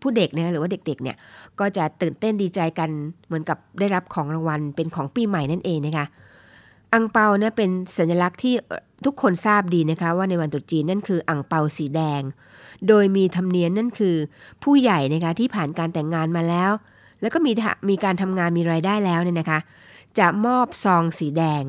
[0.00, 1.16] ผู้เด็กนะคะหรือว่าเด็กๆเนี่ย
[1.60, 2.90] ก็จะตื่นเต้นดีใจกัน
[3.26, 6.06] เหมือนกับได้รับของรางวัลเป็นของปีใหม่นั่นเองนะคะ
[6.92, 8.54] อ่างเปาเนี่ยเป็นสัญลักษณ์ที่
[9.04, 12.22] ทุกคนทราบดีนะคะ ว่าในวันตรุษจีนนั่นคืออ่างเปาสีแดง
[12.88, 14.16] โดยมีธรรมเนียมนั่นคือ
[14.62, 16.70] ผู้ใหญ่นะคะที่ผ่านการแต่งงานมาแล้ว
[17.20, 17.52] แล้วก็มี
[17.90, 19.58] มีการทำงานมีรายได้แล้วเนี่ยนะคะ
[20.18, 21.64] จะมอบซองสีแดง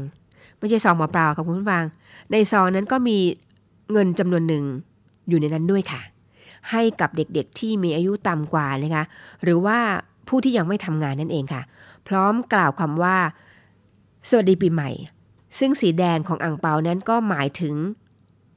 [0.59, 1.83] ไม่ใช่ซองเปล่าๆค่ะคุณผู้ฟัง
[2.31, 3.17] ในซองนั้นก็มี
[3.91, 4.63] เงินจำนวนหนึ่ง
[5.29, 6.01] อยู่ในนั้นด้วยค่ะ
[6.71, 9.03] ให้กับเด็กๆที่มีอายุต่ำกว่านะคะ
[9.43, 9.79] หรือว่า
[10.27, 11.61] ผู้ที่ยังไม่ทำงานนั่นเองค่ะ
[12.07, 13.17] พร้อมกล่าวคำว่า
[14.29, 14.89] สวัสดีปีใหม่
[15.57, 17.75] ซึ่งสีแดงของอ่างเปานั้นก็หมายถึง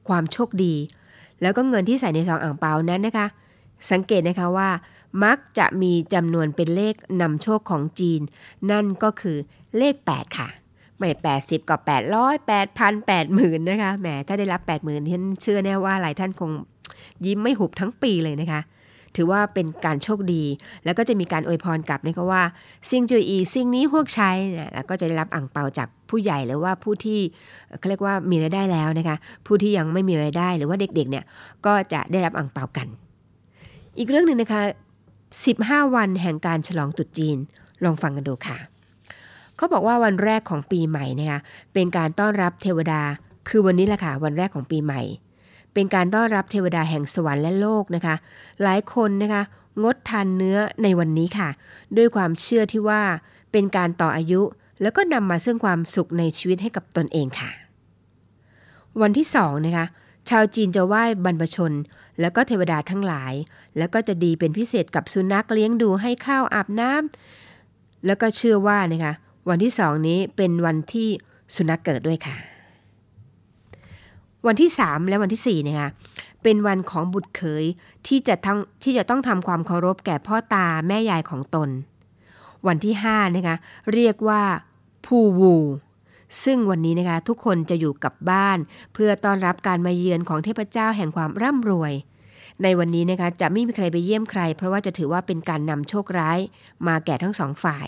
[0.07, 0.75] ความโชคดี
[1.41, 3.27] แล้วก็เงินที่ใส่ในซองอ่างเปานั้นนะคะ
[3.91, 4.69] สังเกตนะคะว่า
[5.23, 8.21] มักจะมีจำนวนเป็นเลขนำโชคของจีน
[8.71, 9.37] นั่นก็คือ
[9.77, 10.49] เลข 8 ค่ะ
[10.99, 11.09] ไม่
[11.39, 16.51] 80กับ800 8,000 80,000นะคะแหมถ้าได้รับ 80,000ท่านเชื่อแน่ว่าหลายท่านคง
[17.25, 18.61] ยิ้มไม่หุบทั้งปีเลยนะคะ
[19.15, 20.43] ถือว่าเป็นการโชคดี
[20.85, 22.43] แล้วก็จะมีการอวยพรกลับนะคะว่า
[22.89, 27.19] ซิงจุยอีซิงนี้พวกใช้เนี่ยแล้วก็จะได้รับอ่างเปาจากผู้ใหญ่หรือว่าผู้ที่
[27.79, 31.23] เขาเรียกว่ามีรายได้แล้วนะคะ ผู้ที่ยังไม่มีรายได้หรือว่าเด็กๆเนี่ย
[31.65, 32.87] ก็จะได้รับอ่างเปากัน
[33.97, 34.61] อีกเรื่องหนึ่งนะคะ
[35.27, 37.37] 15 วันแห่งการฉลองตรุษจีน
[37.83, 38.57] ลองฟังกันดูค่ะ
[39.59, 41.39] เขาบอกว่าวันแรกของปีใหม่นะคะ
[41.73, 43.01] เป็นการต้อนรับเทวดา
[43.49, 45.01] คือวันนี้แหละค่ะวันแรกของปีใหม่
[45.73, 48.15] เป็นการต้อนรับเทวดาแห่งสวรรค์และโลกนะคะ
[48.63, 49.41] หลายคนนะคะ
[49.83, 51.49] งดทานเนื้อในวันนี้ค่ะ
[51.97, 53.01] ด้วยความเชื่อที่ว่า
[53.51, 54.41] เป็นการต่ออายุ
[54.81, 57.49] แล้วก็นำมาซึ่งความสุขในชีวิตให้กับตนเองค่ะ
[59.01, 59.85] วันที่สองนะคะ
[60.29, 61.73] ชาวจีนจะไหว้บรรพชน
[62.19, 63.33] แล้วก็เทวดาทั้งหลาย
[63.77, 69.13] แล้วก็จะดีเป็นพิเศษกับสุนัขเลี้ยงดูให้ข้าวอาบน้ำแล้วก็เชื่อว่านะคะ
[69.49, 71.09] วันที่สองนี้เป็นวันที่
[71.55, 72.35] สุนัขเกิดด้วยค่ะ
[74.47, 75.89] วันที่3และวันที่4นะคะ
[76.43, 77.65] เป็นวันของบุตรเขย
[78.07, 81.69] ที่จะทั้งที่จะต้องทำความเคารพแก่พ่อตาแม่ยายของตน
[82.67, 83.55] วันที่5นะคะ
[83.93, 84.41] เรียกว่า
[85.05, 85.55] ผู้วู
[86.43, 88.57] ซึ่งวันนี้นะคะทุกคนจะอยู่กับบ้าน
[88.93, 91.93] เพื่อต้อนรับการมาเยือนของเทพเจ้าแห่งความร่ำรวย
[92.63, 96.39] ในวันนี้นะคะจะไม่มีใครไปเยี่ยมใคร เพราะว่าจะถือว่าเป็นการนำโชคร้าย
[96.87, 97.87] มาแก่ทั้งสองฝ่าย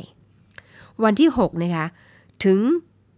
[1.03, 1.85] วันที่6นะคะ
[2.43, 2.59] ถึง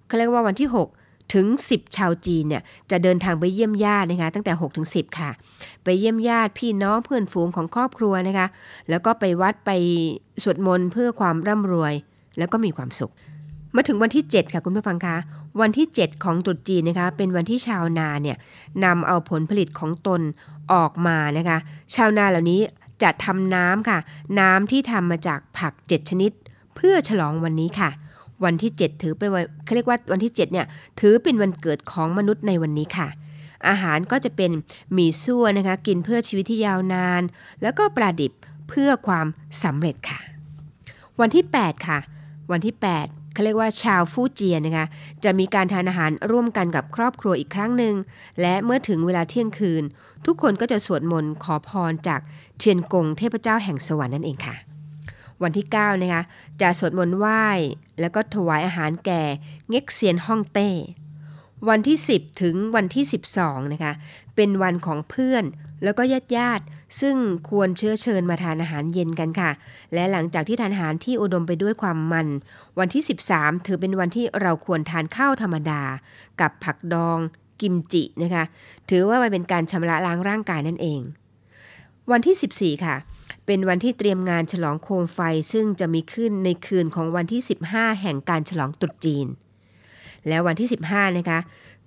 [0.07, 5.29] เขาเรียกว่าวันที่ 6 ถึง 10 ชาวจีนเนี่ยจะเดินทางไปเยี่ยมญาตินะคะตั้งแต่6ถึง10 ค่ะ
[5.83, 8.47] ไปเยี่ยมญาติพี่น้องเพื่อนฝูงของครอบครัวนะคะ
[8.89, 9.71] แล้วก็ไปวัดไป
[10.43, 11.93] สวดมนต์เพื่อความร่ำรวย
[12.38, 13.12] แล้วก็มีความสุข
[13.75, 15.15] มาถึงวันที่ 7 ค่ะคุณผู้ฟังคะ
[15.62, 18.38] วันที่ 7 ของตรุษจีนนะคะเป็นวันที่ชาวนาเนี่ย
[18.86, 20.21] นำเอาผลผลิตของตน
[20.73, 21.57] ออกมานะคะ
[21.95, 22.62] ชาวนาเหล่านี้
[23.03, 23.99] จะทำน้ำค่ะ
[24.39, 26.31] น้ำที่ทำมาจากผัก 7 ชนิด
[26.75, 27.89] เพื่อฉลองวันนี้ค่ะ
[28.43, 30.65] วันที่ 7 ถือเป็นวันเขาเรียกว่าวันที่ 7 เนี่ย
[30.99, 33.07] ถือเป็นวันเกิดของมนุษย์ในวันนี้ค่ะ
[33.67, 34.51] อาหารก็จะเป็น
[34.93, 37.21] หมี่ซั่วนะคะ กินเพื่อชีวิตที่ยาวนาน
[37.62, 38.33] แล้วก็ปลาดิบ
[38.69, 39.27] เพื่อความ
[39.63, 40.19] สำเร็จค่ะ
[41.19, 41.99] วันที่ 8 ค่ะ
[42.51, 44.88] วันที่ 8เขาเรียกว่าชาวฟูเจียนนะคะ
[45.23, 47.93] จะมีการทานอาหารร่วมกันกับครอบครัวอีกครั้งหนึ่ง
[48.41, 49.83] และเมื่อถึงเวลาเที่ยงคืน
[50.25, 52.21] ทุกคนก็จะสวดมนต์ขอพรจาก
[52.57, 54.55] เทียนกงเทพเจ้าแห่งสวรรค์นั่นเองค่ะ
[55.43, 56.23] วันที่9นะคะ
[56.62, 57.45] จะสวดมนต์ไหว้
[57.99, 59.23] แล้วก็ถวายอาหารแก่
[59.69, 60.69] เง็กเซียนฮ่องเต้
[61.69, 63.03] วันที่ 10 ถึงวันที่
[63.38, 63.93] 12นะคะ
[64.36, 65.43] เป็นวันของเพื่อน
[65.84, 66.63] แล้วก็ญาติญาติ
[67.01, 67.15] ซึ่ง
[67.49, 69.51] ควรเชื้อเชิญมาทานอาหารเย็นกันค่ะ
[69.93, 72.27] และหลังจากที่ทานอาหารที่อุดมไปด้วยความมัน
[72.79, 73.03] วันที่
[73.34, 75.82] 13 ถือเป็นวันที่เราควรทานข้าวธรรมดา
[76.41, 77.17] กับผักดอง
[77.62, 78.43] กิมจินะคะ
[78.89, 81.01] ถือว่ามันเป็นการชำระล้างร่างกายนั่นเอง
[82.12, 82.95] วันที่ 14 ค่ะ
[83.46, 85.19] เป็นวันที่เตรียมงานฉลองโคมไฟ
[85.54, 87.41] ซึ่งจะมีขึ้นในคืนของวันที่
[87.72, 89.28] 15 แห่งการฉลองตรุษจีน
[90.28, 91.39] และวันที่ 15 นะคะ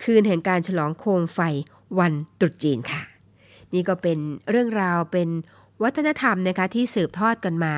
[0.02, 1.40] คืนแห่งการฉลองโคมไฟ
[1.98, 3.02] วันตรุษจีนค่ะ
[3.74, 4.18] นี่ก็เป็น
[4.50, 5.28] เรื่องราวเป็น
[5.82, 7.74] วัฒนธรรมนะคะที่สืบทอดกันมา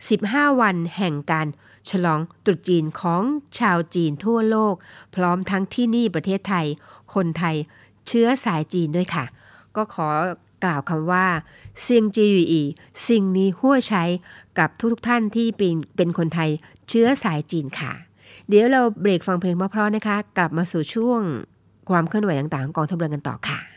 [0.00, 1.48] 15 วันแห่งการ
[1.90, 3.22] ฉลองตรุษจีนของ
[3.58, 4.74] ชาวจีนทั่วโลก
[5.14, 6.66] พร้อมทั้งที่นี่ประเทศไทย
[7.14, 7.56] คนไทย
[8.08, 9.24] เชื้อสายจีนด้วยค่ะ
[9.76, 10.08] ก็ขอ
[10.64, 11.26] กล่าวคำว่า
[11.82, 12.62] เซียงจีอี
[13.08, 14.04] สิ่งนี้หัวใช้
[14.58, 16.50] กับทุกๆท่านที่เป็นเป็นคนไทย
[16.88, 17.92] เชื้อสายจีนค่ะ
[18.48, 21.20] เดี๋ยวเราเบรกฟังเพลงเพราะๆนะคะ กลับมาสู่ช่วง
[21.90, 23.73] ความเคลื่อนไหวต่างๆของกองทัพเรือกันต่อค่ะ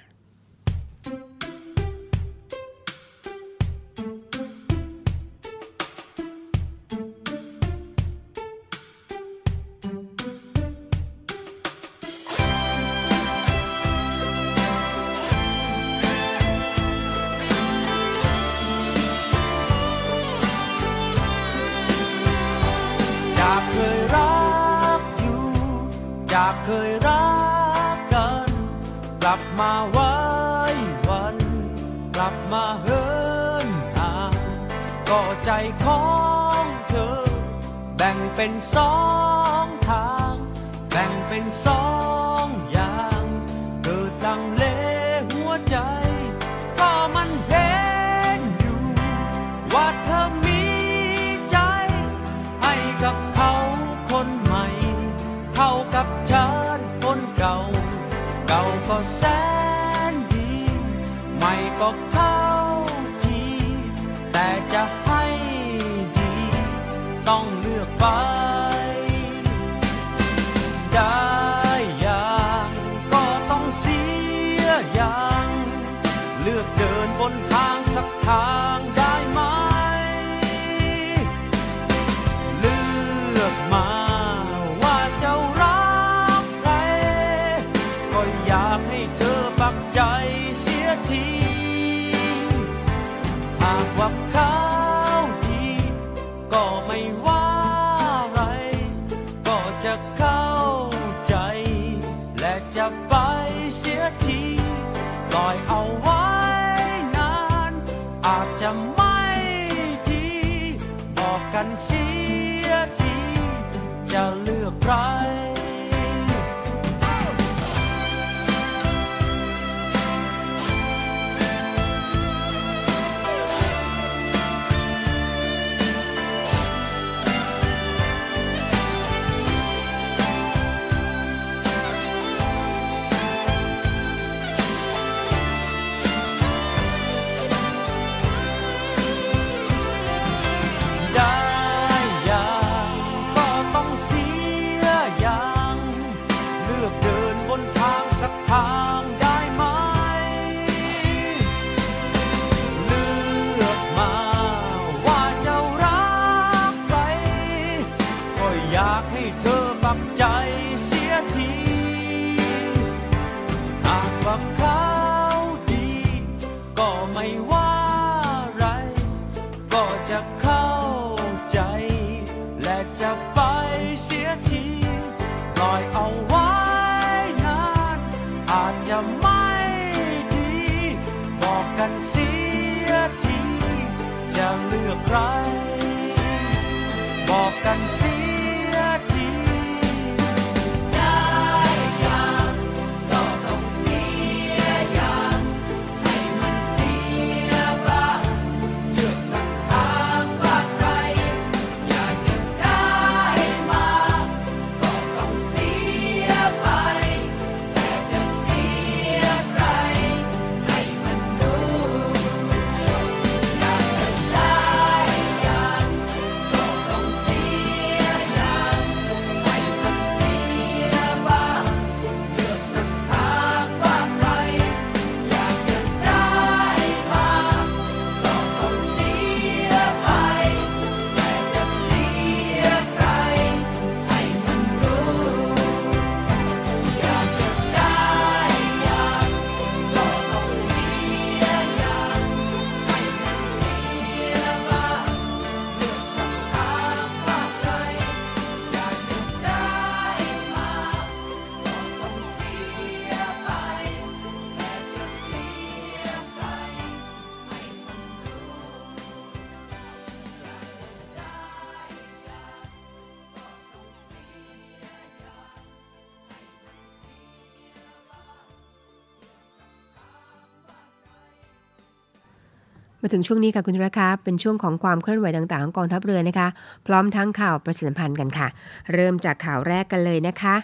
[273.07, 276.47] มาถึงช่วงนี้ค่ะคุณธุรคะเป็นช่วงของความเคลื่อนไหวต่างๆของกองทัพเรือนะคะ
[276.87, 278.47] พร้อมทั้งข่าวประสิทธิพันธ์กันค่ะ
[278.93, 280.55] เริ่มจากข่าวแรกกันเลยนะคะ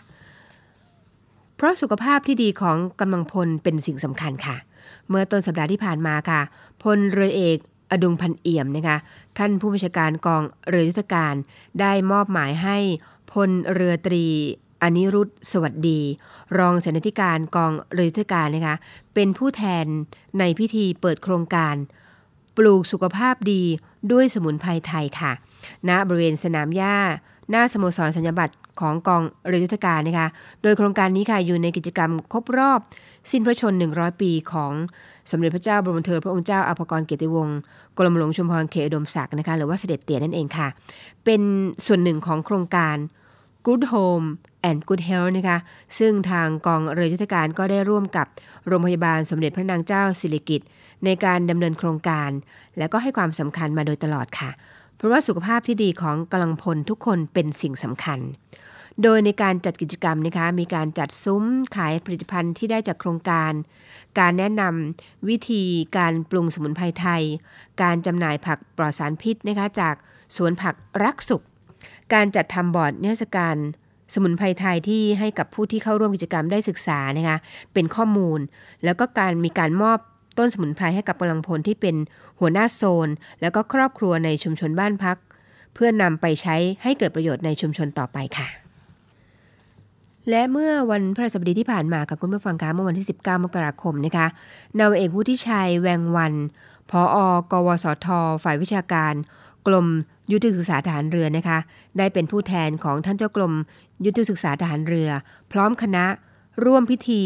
[1.55, 4.55] เพราะสุขภาพที่ดีของกำลังพลเป็นสิ่งสำคัญค่ะ
[5.09, 6.41] เมื่อต้นสัปดาห์ที่ผ่านมาค่ะ
[6.83, 7.57] พลเรือเอก
[7.91, 8.97] อดุงพันเอี่ยมนะคะ
[9.37, 11.33] ท่านผู้บัญชาการกองเรือยุทธการ
[11.79, 12.77] ได้มอบหมายให้
[13.31, 14.25] พลเรือตรี
[14.81, 15.99] อนิรุตสวัสดี
[16.57, 18.75] รองเสนาธิการกองเรือยุทธการนะคะ
[19.13, 19.85] เป็นผู้แทน
[20.39, 21.75] ในพิธีเปิดโครงการ
[22.57, 23.63] ปลูกสุขภาพดี
[24.11, 25.31] ด้วยสมุนไพรไทยค่ะ
[25.89, 26.97] ณ บริเวณสนามหญ้า
[27.49, 30.27] หน้าสโมสรสัญญบัตรของกองเรือยุทธการนะคะ
[30.61, 32.79] โดยโครงการนี้ค่ะอยู่ในกิจกรรมครบรอบ
[33.31, 34.71] สิ้นพระชน 100 ปีของ
[35.31, 37.59] สมเด็จพระเจ้าบรมเธอพระองค์เจ้าอภกรเกติวงศ์
[37.97, 40.67] กรมหลวงชุมพรเขตอุดมศักดิ์นะคะหรือว่าเสด็จเตี่ยนั่นเองค่ะ
[41.25, 41.41] เป็น
[41.85, 42.97] ส่วนหนึ่งของโครงการ
[43.65, 44.27] Good Home
[44.69, 45.57] and Good Health นะคะ
[45.99, 48.27] ซึ่งทางกองเรือยุทธการก็ได้ร่วมกับ
[48.67, 50.67] โรงพยาบาลสมเด็จพระนางเจ้าสิริกิติ์
[51.05, 52.29] ในการดำเนินโครงการ
[52.77, 54.51] และก็ให้ความสำคัญมาโดยตลอดค่ะ
[54.95, 58.19] เพราะว่าสุขภาพที่ดีของกำลังพลทุกคนเป็นสิ่งสำคัญ
[59.03, 61.43] โดยในการจัดกิจกรรมนะคะมีการจัดซุ้ม
[61.75, 63.51] ขายผลิตภัณฑ์ที่ได้จากโครงการ
[64.19, 65.63] การแนะนำวิธี
[65.97, 67.23] การปรุงสมุนไพรไทย
[67.81, 69.95] การจำหน่ายผักปลอดสารพิษนะคะจาก
[70.35, 71.43] สวนผักรักสุข
[72.13, 73.55] การจัดทำบอร์ดนิทรรศการ
[74.13, 77.37] สมุนไพรไทยที่ให้กับผู้ที่เข้าร่วมกิจกรรมได้ศึกษานะคะ
[77.73, 78.39] เป็นข้อมูล
[78.83, 79.99] แล้วก็การมีการมอบ
[80.37, 81.95] ต้นสมุนไพรให้กับกำลังพลที่เป็น
[82.39, 83.09] หัวหน้าโซน
[83.41, 85.17] แล้วก็ครอบครัวในชุมชนบ้านพัก
[85.73, 88.47] เพื่อนำไปใช้ให้เกิดประโยชน์ในชุมชนต่อไปค่ะ
[90.29, 94.27] และเมื่อวันพฤหัสบดีที่ผ่านมาค่ะคุณผู้ฟังคะเมื่อวันที่ 19 มกราคมนะคะ
[94.79, 96.33] นาวเอกวุฒิชัย แวงวัน
[96.89, 98.07] พออกวสท
[98.43, 99.13] ฝ่ายวิชาการ
[99.67, 99.87] กรม
[100.31, 101.57] ยุทธศึกษาทหารเรือนะคะ
[101.97, 103.53] ได้เป็นผู้แทนของท่านเจ้ากรม
[104.05, 105.09] ยุทธศึกษาทหารเรือ
[105.51, 106.05] พร้อมคณะ
[106.65, 107.23] ร่วมพิธี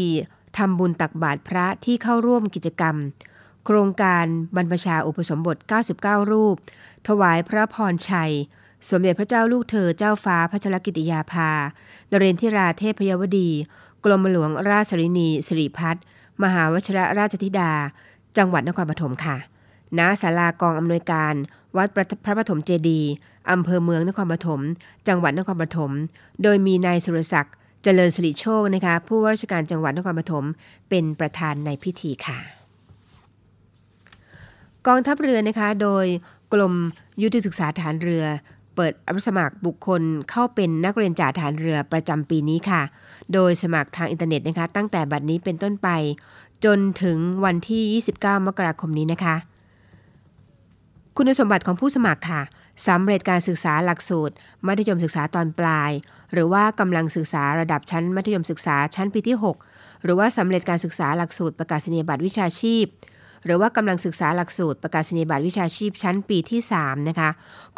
[0.56, 2.96] ทำบุญตักบาตรพระที่เข้าร่วมกิจกรรม
[3.64, 4.24] โครงการ
[4.56, 5.56] บรรพชาอุปสมบท
[5.94, 6.56] 99 รูป
[7.08, 8.32] ถวายพระพรชัย
[8.90, 11.50] สมเด็จพระเจ้าลูกเธอเจ้าฟ้าพัชรกิติยาภา
[12.10, 13.50] นเรนทิราเทพยวดี
[14.04, 15.96] กรมหลวงราชสรินีสิริพัฒ
[16.42, 17.72] มหาวชรราชธิดา
[18.36, 19.36] จังหวัดนครปฐมค่ะ
[19.98, 21.34] ณศาลากองอำนวยการ
[21.76, 21.86] วัด
[22.24, 23.10] พระปฐมเจดีย์
[23.50, 24.60] อำเภอเมืองนครปฐม
[25.08, 25.92] จังหวัดนครปฐม
[26.42, 30.44] โดยมีนายสุรศักดิ์ เจริญสิริโชคนะคะผู้ว่าราชการจังหวัดนครปฐม
[30.88, 32.38] เป็นประธานในพิธีค่ะ
[34.86, 36.06] กองทัพเรือนะคะโดย
[36.52, 36.74] กรม
[37.22, 38.24] ยุทธศึกษาฐานเรือ
[38.74, 42.82] เปิดรับสมัครบุคคลเข้าเป็นนักเรียนจ่าฐานเรือประจำปีนี้ค่ะ
[43.32, 45.88] โดยสมัครทางอินเทอร์เน็ตนะคะ ตั้งแต่บัดนี้เป็นต้นไป
[46.64, 49.36] จนถึงวันที่ 29 มกราคมนี้นะคะ
[51.16, 52.42] คุณสมบัติของผู้สมัครค่ะ
[52.86, 54.34] สำเร็จการศึกษาหลักสูตร
[54.66, 55.90] มัธยมศึกษาตอนปลาย
[56.32, 59.36] หรือว่ากำลังศึกษาระดับชั้นมัธยมศึกษาชั้นปีที่
[59.70, 62.86] 6 หรือว่าสำเร็จการศึกษาหลักสูตรประกาศนียบัตรวิชาชีพ
[63.44, 67.30] หรือว่ากำลังศึกษาหลักสูตรประกาศนียบัตรวิชาชีพชั้นปีที่3นะคะ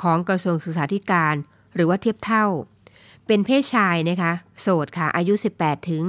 [0.03, 1.35] ของกระทรวงศึกษาธิการ
[1.75, 2.47] หรือว่าเทียบเท่า
[3.27, 6.05] เป็นเพศชายนะคะโสดค่ะอายุ 18 ถึง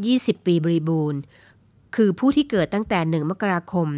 [0.00, 1.20] 20 ปีบริบูรณ์
[1.96, 3.88] คือผู้ที่เกิดตั้งแต่ 1 มกราคม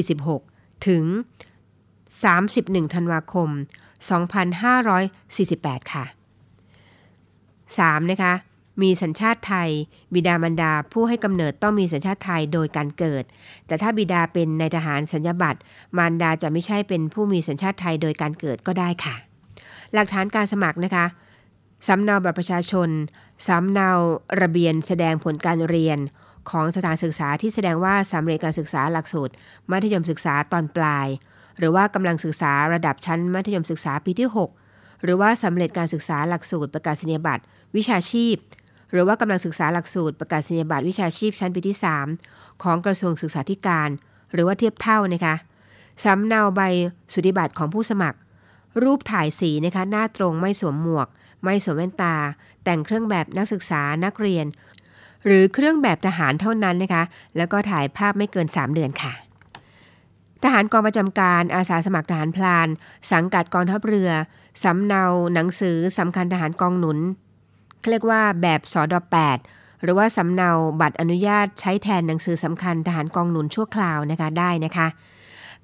[0.00, 1.04] 2546 ถึง
[2.16, 3.50] 31 ธันวาคม
[5.10, 6.04] 2548 ค่ะ
[7.08, 8.10] 3.
[8.10, 8.34] นะคะ
[8.82, 9.68] มีสัญชาติไทย
[10.14, 13.24] บิดามารดาผู้ให้กำเนิดต้องมีสัญชาติไทยโดยการเกิด
[13.66, 15.60] แต่ถ้าบิดาเป็นนายทหารสัญญาบัตร
[15.96, 19.14] มารดาจะไม่ใช่เป็นผู้มีสัญชาติไทยโดยการเกิดก็ได้ค่ะ
[19.94, 21.06] หลักฐานการสมัครนะคะ
[21.86, 22.88] สำเนาบัตรประชาชน
[23.46, 23.90] สำเนา
[24.42, 25.98] ระเบียนแสดงผลการเรียน
[26.50, 29.32] ของสถานศึกษาที่แสดงว่าสำเร็จการศึกษาหลักสูตร
[29.70, 31.08] มัธยมศึกษาตอนปลาย
[31.60, 34.28] หรือว่ากำลังศึกษาระดับชั้นมัธยมศึกษาปีที่
[34.66, 37.42] 6 หรือว่าสำเร็จการศึกษาหลักสูตรประกาศนียบัตร
[37.76, 38.36] วิชาชีพ
[38.92, 41.76] หรือว่ากำลังศึกษาหลักสูตรประกาศนียบัตรวิชาชีพชั้นปีที่
[42.20, 43.88] 3 ของกระทรวงศึกษาธิการ
[44.32, 45.34] หรือว่าเทียบเท่านะคะ
[46.04, 46.60] สำเนาใบ
[47.12, 48.18] สุติบัตรของผู้สมัคร
[48.82, 51.08] รูปถ่ายสีนะคะหน้าตรงไม่สวมหมวก
[51.44, 52.16] ไม่สวมแว่นตา
[52.64, 54.46] แต่งเครื่องแบบนักศึกษานักเรียน
[55.26, 57.02] หรือเครื่องแบบทหารเท่านั้นนะคะ
[57.36, 59.12] แล้วก็ถ่ายภาพไม่เกิน 3 เดือนค่ะ
[60.42, 62.68] ทหารกองประจำการอาสาสมัครทหารพลาน
[63.12, 64.10] สังกัดกองทัพเรือ
[64.62, 66.98] สำเนาหนังสือสำคัญทหารกองหนุน
[67.90, 68.94] เรียกว่าแบบสอด
[69.38, 74.86] 8หรือว่าสำเนาบัตรอนุญาตใช้แทนหนังสือสำคัญทหารกองหนุนชั่วคราวนะคะได้นะคะ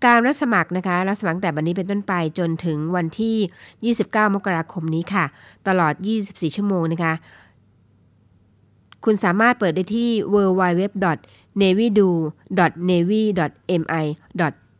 [0.04, 5.24] การรับสมัครนะคะรับสมัครแต่บันนี้เป็นต้นไปจนถึงวันที่ 29 มกราคมนี้ค่ะ
[5.68, 7.12] ตลอด 24 ชั่วโมงนะคะ
[9.04, 10.10] คุณสามารถเปิดได้ที่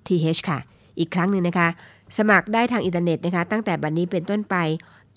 [0.08, 0.58] th ค่ะ
[0.98, 1.68] อีกครั้งหนึ่งนะคะ
[2.18, 4.56] สมัครได้ทางอินเทอร์เน็ตนะคะ ตั้งแต่บัดนนี้เป็นต้นไป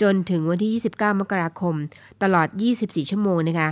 [0.01, 1.75] จนถึงวันที่ 29 มกราคม
[2.23, 2.47] ตลอด
[2.79, 3.69] 24 ชั่วโมงนะคะ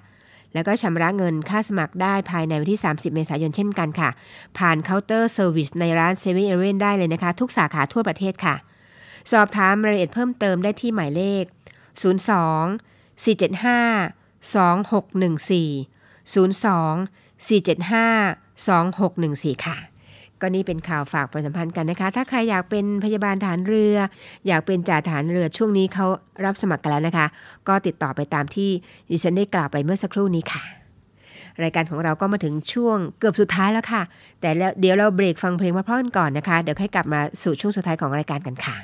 [0.54, 4.10] แล้วก็ชำระเงินค่าสมัครได้ภายในวันที่ 30 เมษายนเช่นกันค่ะ
[4.58, 8.54] ผ่านเคาน์เตอร์เซอร์วิสในร้าน7 e เ e ่ e อได้เลยนะคะ ทุกสาขาทั่วประเทศค่ะ
[9.32, 11.44] สอบถามรายละเอียดเพิ่มเติมได้ที่หมายเลข
[11.94, 19.76] 02 475 2614 02 475 2614 ค่ะ
[20.40, 23.96] ก็นี่เป็นข่าวฝากประชาสัมพันธ์กันนะคะ ถ้าใครอยากเป็นพยาบาลทหารเรือ
[24.46, 26.06] อยากเป็นจ่าฐานเรือช่วงนี้เขา
[26.44, 27.26] รับสมัครกันแล้วนะคะ
[27.68, 28.70] ก็ติดต่อไปตามที่
[29.10, 30.62] ดิฉันได้กล่าวไปเมื่อสักครู่นี้ค่ะ
[31.62, 34.02] รายการของเราก็มาถึงช่วงเกือบสุดท้ายแล้วค่ะ
[34.40, 38.76] แต่แล้วเดี๋ยวเราเบรกฟังเพลงมาพร้อมกันก่อนนะคะ เดี๋ยวให้กลับมาสู่ช่วงสุดท้ายของรายการกันค่ะ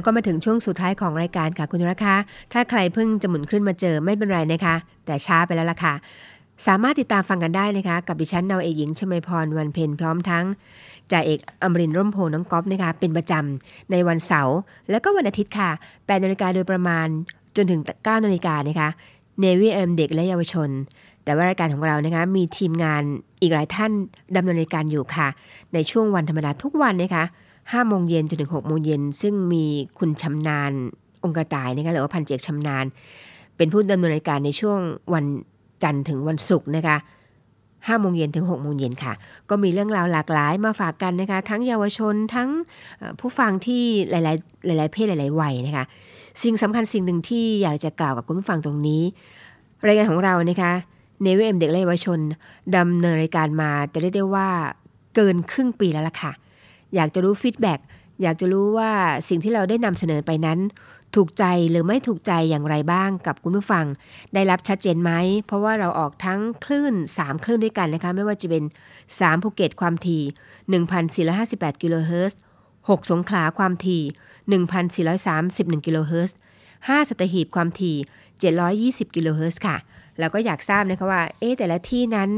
[0.00, 2.14] แล้วก็มาถึงช่วงสุดท้ายของรายการค่ะคุณราคา
[2.52, 4.74] ถ้าใครเพิ่งจะหมุนขึ้นมาเจอไม่เป็นไรนะคะ
[5.06, 5.94] แต่ช้าไปแล้วล่ะค่ะ
[6.66, 10.44] สามารถติดตามฟังกันได้นะคะ กับดิฉันนาวเอกหญิงชมพรวันเพ็ญพร้อมทั้ง
[11.12, 14.56] จ่าเอกอมรินร่มโพน้องก๊อฟนะคะ เป็นประจำในวันเสาร์
[14.90, 17.06] แล้วก็วันอาทิตย์ค่ะ8นาฬิกาโดยประมาณ
[17.56, 18.88] จนถึง9นาฬิกานะคะ
[19.40, 20.70] เนวิเอ็มเด็กและเยาวชน
[21.24, 23.02] แต่ว่ารายการของเรานะคะมีทีมงาน
[23.42, 23.90] อีกหลายท่าน
[24.36, 25.28] ดำเนินรายการอยู่ค่ะ
[25.74, 27.24] ในช่วงวันธรรมดาทุกวันนะคะ
[27.72, 29.64] 5โมงเย็นจนถึง6โมงเย็นซึ่งมี
[29.98, 30.72] คุณชำนาญ
[31.24, 32.84] องค์กระต่ายนะคะหรือว่าพันเจกชำนาญ
[33.56, 34.78] เป็นผู้ดำเนินรายการในช่วง
[35.14, 35.24] วัน
[35.82, 36.96] จันทร์ถึงวันศุกร์นะคะ
[37.48, 39.12] 5โมงเย็นถึง6โมงเย็นค่ะ
[39.50, 42.48] ก็มีเรื่องราวหลากหลายมาฝากกันนะคะ ทั้งเยาวชนทั้ง
[43.20, 45.84] ผู้ฟังที่หลาย ๆ หลาย ๆ เพศหลาย ๆ วัยนะคะ
[46.42, 49.02] สิ่งสำคัญสิ่งหนึ่งที่อยากจะกล่าวกับคุณผู้ฟังตรงนี้
[49.86, 50.72] รายการของเรานะคะ
[51.22, 52.18] Navy AM เด็กและเยาวชน
[52.76, 54.48] ดำเนินรายการมาจะเรียกได้ว่า
[55.14, 56.32] เกินครึ่งปีแล้วล่ะค่ะ
[56.94, 57.80] อยากจะรู้ feedback
[58.22, 58.90] อยากจะรู้ว่า
[59.28, 60.58] สิ่งที่เราได้นำเสนอไปนั้น
[61.16, 63.84] ถูกใจหรือไม่ถูกใจอย่างไรบ้างกับคุณผู้ฟัง
[64.34, 65.12] ได้รับชัดเจนไหม
[65.46, 68.64] เพราะว่าเราออกทั้งคลื่น 3 คลื่นด้วยกันนะคะ ไม่ว่าจะเป็น
[69.04, 70.22] 3 ภูเก็ตความถี่
[71.22, 72.38] 1,458 กิโลเฮิรตซ์
[72.78, 74.02] 6 สงขลาความถี่
[75.24, 76.36] 1,431 กิโลเฮิรตซ์
[76.72, 77.96] 5สัตหีบความถี่
[79.06, 79.76] 720 กิโลเฮิรตซ์ค่ะ
[80.18, 82.30] แล้วก็อยากทราบนะคะว่า เอ๊แต่ละที่นั้น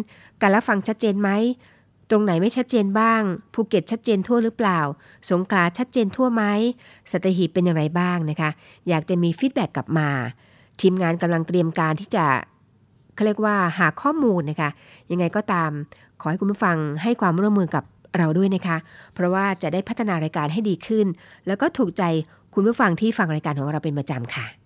[0.42, 1.30] การรับฟังชัดเจนไหม
[2.12, 3.22] ตรงไหนไม่ชัดเจนบ้าง
[3.54, 4.80] ภูเก็ตชัดเจนทั่วหรือเปล่า
[5.30, 6.42] สงขลาชัดเจนทั่วไหม
[7.10, 8.50] สัตหีบเป็นอย่างไรบ้างนะคะ
[8.88, 10.08] อยากจะมี feedback กลับมา
[10.80, 12.24] ทีมงานกำลังเตรียมการที่จะ
[13.14, 14.70] เขาเรียกว่าหาข้อมูลนะคะ
[15.10, 15.70] ยังไงก็ตาม
[16.20, 17.84] ขอให้คุณผู้ฟังให้ความร่วมมือกับ
[18.16, 18.76] เราด้วยนะคะ
[19.14, 21.06] เพราะว่าจะได้พัฒนารายการให้ดีขึ้น
[21.46, 22.02] แล้วก็ถูกใจ
[22.54, 24.61] คุณผู้ฟังที่ฟังรายการของเราเป็นประจำค่ะ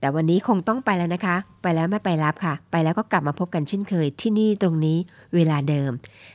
[0.00, 4.98] แต่วันนี้คงต้องไปแล้วนะคะ ไปแล้วไม่ไปรับค่ะ ไปแล้วก็กลับมาพบกันเช่นเคย ที่นี่ตรงนี้
[5.34, 5.90] เวลาเดิม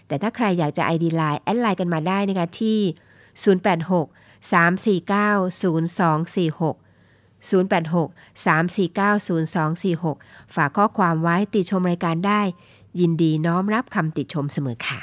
[0.07, 2.79] แต่ถ้าใครอยากจะ ID Line แอดไลน์กันมาได้นะคะที่
[3.43, 4.55] 086 349
[5.61, 6.75] 0246
[7.49, 8.05] 086
[8.45, 12.41] 349 0246 ฝากข้อความไว้ติชมรายการได้
[12.99, 14.99] ยินดีน้อมรับคำติชมเสมอค่ะ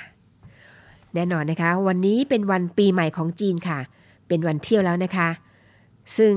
[1.15, 3.79] แน่นอนนะคะ วันนี้เป็นวันปีใหม่ของจีนค่ะ
[4.29, 5.29] เป็นวันเที่ยวแล้วนะคะ
[6.17, 6.35] ซึ่ง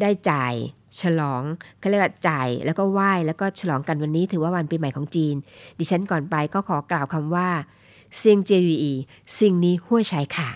[0.00, 0.54] ได้จ่าย
[1.02, 1.42] ฉลอง
[1.78, 5.34] เขาเรียกว่าจ่ายแล้วก็ไหว้แล้วก็ฉลองกันวันนี้ถือว่าวันปีใหม่ของจีน
[5.78, 7.48] ดิฉันก่อนไปก็ขอกล่าวคำว่า
[8.16, 8.94] เซียงเจียอี
[9.40, 10.50] สิ่งนี้หัวใช้ค่ะ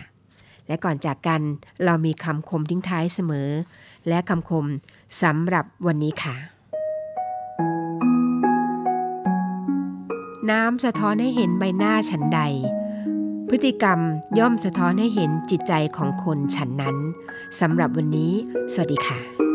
[0.67, 1.41] และก่อนจากกัน
[1.85, 3.49] เรามีคำคมทิ้งท้ายเสมอ
[4.09, 4.67] และคำคม
[5.23, 6.37] สำหรับวันนี้ค่ะ
[10.51, 12.41] น้ำสะท้อนให้เห็นใบหน้าฉันใด
[13.49, 13.99] พฤติกรรม
[14.39, 16.97] ย่อมสะท้อนให้เห็นจิตใจของคนฉันนั้น
[17.61, 18.33] สำหรับวันนี้
[18.73, 19.52] สวัสดีค่ะ